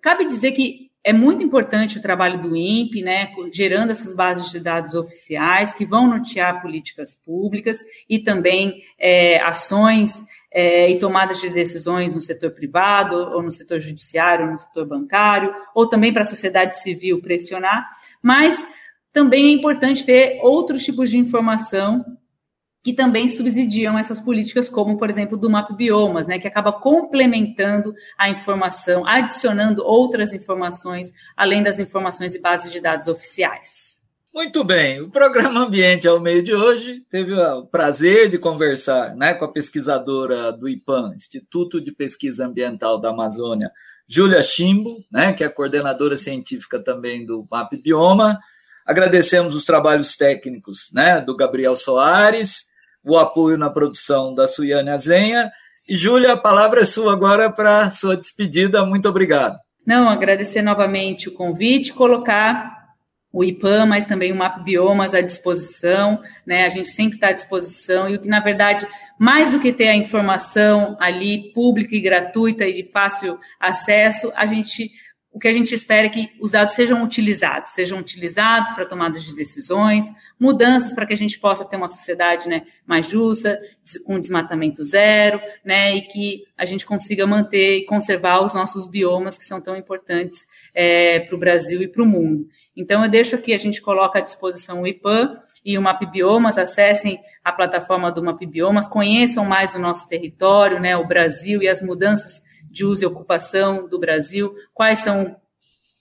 Cabe 0.00 0.24
dizer 0.24 0.52
que 0.52 0.91
é 1.04 1.12
muito 1.12 1.42
importante 1.42 1.98
o 1.98 2.02
trabalho 2.02 2.40
do 2.40 2.56
INPE, 2.56 3.02
né, 3.02 3.32
gerando 3.52 3.90
essas 3.90 4.14
bases 4.14 4.50
de 4.52 4.60
dados 4.60 4.94
oficiais 4.94 5.74
que 5.74 5.84
vão 5.84 6.06
nortear 6.06 6.62
políticas 6.62 7.14
públicas 7.14 7.78
e 8.08 8.20
também 8.20 8.82
é, 8.98 9.40
ações 9.40 10.24
é, 10.52 10.90
e 10.90 10.98
tomadas 10.98 11.40
de 11.40 11.50
decisões 11.50 12.14
no 12.14 12.22
setor 12.22 12.52
privado, 12.52 13.16
ou 13.16 13.42
no 13.42 13.50
setor 13.50 13.80
judiciário, 13.80 14.46
ou 14.46 14.52
no 14.52 14.58
setor 14.58 14.86
bancário, 14.86 15.52
ou 15.74 15.88
também 15.88 16.12
para 16.12 16.22
a 16.22 16.26
sociedade 16.26 16.80
civil 16.80 17.20
pressionar, 17.20 17.88
mas 18.22 18.64
também 19.12 19.46
é 19.46 19.52
importante 19.52 20.04
ter 20.04 20.38
outros 20.42 20.84
tipos 20.84 21.10
de 21.10 21.18
informação 21.18 22.04
que 22.82 22.92
também 22.92 23.28
subsidiam 23.28 23.96
essas 23.96 24.18
políticas, 24.20 24.68
como, 24.68 24.98
por 24.98 25.08
exemplo, 25.08 25.38
do 25.38 25.48
Map 25.48 25.70
Biomas, 25.72 26.26
né, 26.26 26.38
que 26.38 26.48
acaba 26.48 26.72
complementando 26.72 27.94
a 28.18 28.28
informação, 28.28 29.06
adicionando 29.06 29.84
outras 29.84 30.32
informações, 30.32 31.12
além 31.36 31.62
das 31.62 31.78
informações 31.78 32.34
e 32.34 32.40
bases 32.40 32.72
de 32.72 32.80
dados 32.80 33.06
oficiais. 33.06 34.02
Muito 34.34 34.64
bem, 34.64 35.00
o 35.00 35.10
programa 35.10 35.60
Ambiente 35.60 36.08
ao 36.08 36.18
meio 36.18 36.42
de 36.42 36.54
hoje 36.54 37.04
teve 37.10 37.34
o 37.34 37.66
prazer 37.66 38.30
de 38.30 38.38
conversar 38.38 39.14
né, 39.14 39.34
com 39.34 39.44
a 39.44 39.52
pesquisadora 39.52 40.50
do 40.50 40.68
IPAM, 40.68 41.12
Instituto 41.14 41.80
de 41.80 41.92
Pesquisa 41.92 42.46
Ambiental 42.46 42.98
da 42.98 43.10
Amazônia, 43.10 43.70
Júlia 44.08 44.42
Chimbo, 44.42 45.04
né, 45.12 45.34
que 45.34 45.44
é 45.44 45.48
coordenadora 45.50 46.16
científica 46.16 46.82
também 46.82 47.26
do 47.26 47.44
MAP 47.50 47.74
Bioma. 47.82 48.38
Agradecemos 48.86 49.54
os 49.54 49.66
trabalhos 49.66 50.16
técnicos 50.16 50.90
né, 50.92 51.20
do 51.20 51.36
Gabriel 51.36 51.76
Soares, 51.76 52.71
o 53.04 53.18
apoio 53.18 53.58
na 53.58 53.70
produção 53.70 54.34
da 54.34 54.46
Suiane 54.46 54.90
Azenha. 54.90 55.50
E, 55.88 55.96
Júlia, 55.96 56.34
a 56.34 56.36
palavra 56.36 56.82
é 56.82 56.86
sua 56.86 57.12
agora 57.12 57.50
para 57.50 57.90
sua 57.90 58.16
despedida. 58.16 58.84
Muito 58.84 59.08
obrigado. 59.08 59.58
Não, 59.86 60.08
agradecer 60.08 60.62
novamente 60.62 61.28
o 61.28 61.32
convite, 61.32 61.92
colocar 61.92 62.82
o 63.32 63.42
IPAM, 63.42 63.86
mas 63.86 64.04
também 64.04 64.30
o 64.30 64.36
MAP 64.36 64.62
Biomas 64.62 65.14
à 65.14 65.20
disposição, 65.20 66.20
né? 66.46 66.66
A 66.66 66.68
gente 66.68 66.90
sempre 66.90 67.16
está 67.16 67.28
à 67.28 67.32
disposição 67.32 68.08
e 68.08 68.16
o 68.16 68.20
que, 68.20 68.28
na 68.28 68.40
verdade, 68.40 68.86
mais 69.18 69.52
do 69.52 69.58
que 69.58 69.72
ter 69.72 69.88
a 69.88 69.96
informação 69.96 70.96
ali 71.00 71.50
pública 71.52 71.96
e 71.96 72.00
gratuita 72.00 72.66
e 72.66 72.74
de 72.74 72.90
fácil 72.90 73.38
acesso, 73.58 74.30
a 74.36 74.44
gente 74.44 74.92
o 75.32 75.38
que 75.38 75.48
a 75.48 75.52
gente 75.52 75.74
espera 75.74 76.06
é 76.06 76.10
que 76.10 76.30
os 76.38 76.52
dados 76.52 76.74
sejam 76.74 77.02
utilizados, 77.02 77.70
sejam 77.70 77.98
utilizados 77.98 78.74
para 78.74 78.84
tomadas 78.84 79.24
de 79.24 79.34
decisões, 79.34 80.04
mudanças 80.38 80.92
para 80.92 81.06
que 81.06 81.14
a 81.14 81.16
gente 81.16 81.40
possa 81.40 81.64
ter 81.64 81.76
uma 81.76 81.88
sociedade 81.88 82.48
né, 82.48 82.64
mais 82.86 83.08
justa, 83.08 83.58
com 84.04 84.20
desmatamento 84.20 84.84
zero, 84.84 85.40
né, 85.64 85.96
e 85.96 86.02
que 86.02 86.42
a 86.56 86.66
gente 86.66 86.84
consiga 86.84 87.26
manter 87.26 87.78
e 87.78 87.86
conservar 87.86 88.44
os 88.44 88.52
nossos 88.52 88.86
biomas 88.86 89.38
que 89.38 89.44
são 89.44 89.58
tão 89.58 89.74
importantes 89.74 90.46
é, 90.74 91.20
para 91.20 91.34
o 91.34 91.38
Brasil 91.38 91.80
e 91.80 91.88
para 91.88 92.02
o 92.02 92.06
mundo. 92.06 92.46
Então, 92.76 93.02
eu 93.02 93.10
deixo 93.10 93.34
aqui, 93.34 93.54
a 93.54 93.58
gente 93.58 93.80
coloca 93.80 94.18
à 94.18 94.22
disposição 94.22 94.82
o 94.82 94.86
IPAM 94.86 95.38
e 95.64 95.78
o 95.78 95.82
Map 95.82 96.02
Biomas, 96.10 96.58
acessem 96.58 97.18
a 97.42 97.52
plataforma 97.52 98.10
do 98.10 98.22
Map 98.22 98.40
Biomas, 98.44 98.88
conheçam 98.88 99.44
mais 99.46 99.74
o 99.74 99.78
nosso 99.78 100.06
território, 100.08 100.78
né, 100.78 100.94
o 100.96 101.06
Brasil 101.06 101.62
e 101.62 101.68
as 101.68 101.80
mudanças 101.80 102.42
de 102.70 102.84
uso 102.84 103.02
e 103.02 103.06
ocupação 103.06 103.88
do 103.88 103.98
Brasil, 103.98 104.54
quais 104.72 105.00
são 105.00 105.36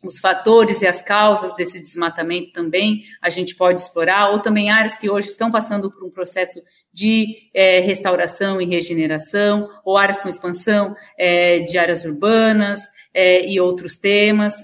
os 0.04 0.20
fatores 0.20 0.82
e 0.82 0.88
as 0.88 1.02
causas 1.02 1.54
desse 1.56 1.82
desmatamento 1.82 2.52
também 2.52 3.04
a 3.22 3.30
gente 3.30 3.56
pode 3.56 3.82
explorar, 3.82 4.32
ou 4.32 4.40
também 4.40 4.72
áreas 4.72 4.96
que 4.96 5.10
hoje 5.10 5.30
estão 5.30 5.52
passando 5.52 5.92
por 5.92 6.04
um 6.04 6.10
processo 6.10 6.60
de 6.94 7.50
é, 7.54 7.80
restauração 7.80 8.62
e 8.62 8.66
regeneração, 8.66 9.68
ou 9.86 9.98
áreas 9.98 10.20
com 10.20 10.28
expansão 10.28 10.94
é, 11.18 11.60
de 11.60 11.78
áreas 11.78 12.04
urbanas 12.04 12.82
é, 13.14 13.48
e 13.50 13.60
outros 13.60 13.96
temas 13.96 14.62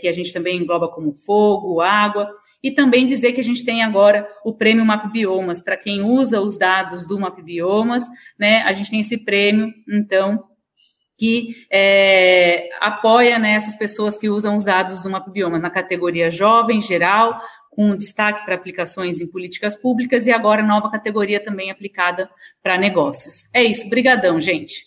que 0.00 0.06
a 0.06 0.12
gente 0.12 0.32
também 0.32 0.58
engloba 0.58 0.88
como 0.88 1.12
fogo, 1.12 1.80
água, 1.80 2.28
e 2.62 2.70
também 2.70 3.06
dizer 3.06 3.32
que 3.32 3.40
a 3.40 3.44
gente 3.44 3.64
tem 3.64 3.82
agora 3.82 4.26
o 4.44 4.54
prêmio 4.54 4.84
Map 4.84 5.10
Biomas, 5.12 5.60
para 5.60 5.76
quem 5.76 6.02
usa 6.02 6.40
os 6.40 6.56
dados 6.56 7.06
do 7.06 7.18
Map 7.18 7.38
Biomas, 7.42 8.04
né, 8.38 8.62
a 8.62 8.72
gente 8.72 8.90
tem 8.90 9.00
esse 9.00 9.18
prêmio, 9.18 9.72
então, 9.88 10.44
que 11.16 11.66
é, 11.70 12.68
apoia 12.80 13.38
né, 13.38 13.52
essas 13.52 13.76
pessoas 13.76 14.18
que 14.18 14.28
usam 14.28 14.56
os 14.56 14.64
dados 14.64 15.02
do 15.02 15.10
Mapbiomas 15.10 15.62
na 15.62 15.70
categoria 15.70 16.30
jovem, 16.30 16.80
geral, 16.80 17.40
com 17.70 17.96
destaque 17.96 18.44
para 18.44 18.54
aplicações 18.54 19.20
em 19.20 19.26
políticas 19.26 19.76
públicas 19.76 20.26
e 20.26 20.32
agora 20.32 20.62
nova 20.62 20.90
categoria 20.90 21.42
também 21.42 21.70
aplicada 21.70 22.30
para 22.62 22.78
negócios. 22.78 23.48
É 23.52 23.62
isso, 23.62 23.88
brigadão, 23.88 24.40
gente. 24.40 24.86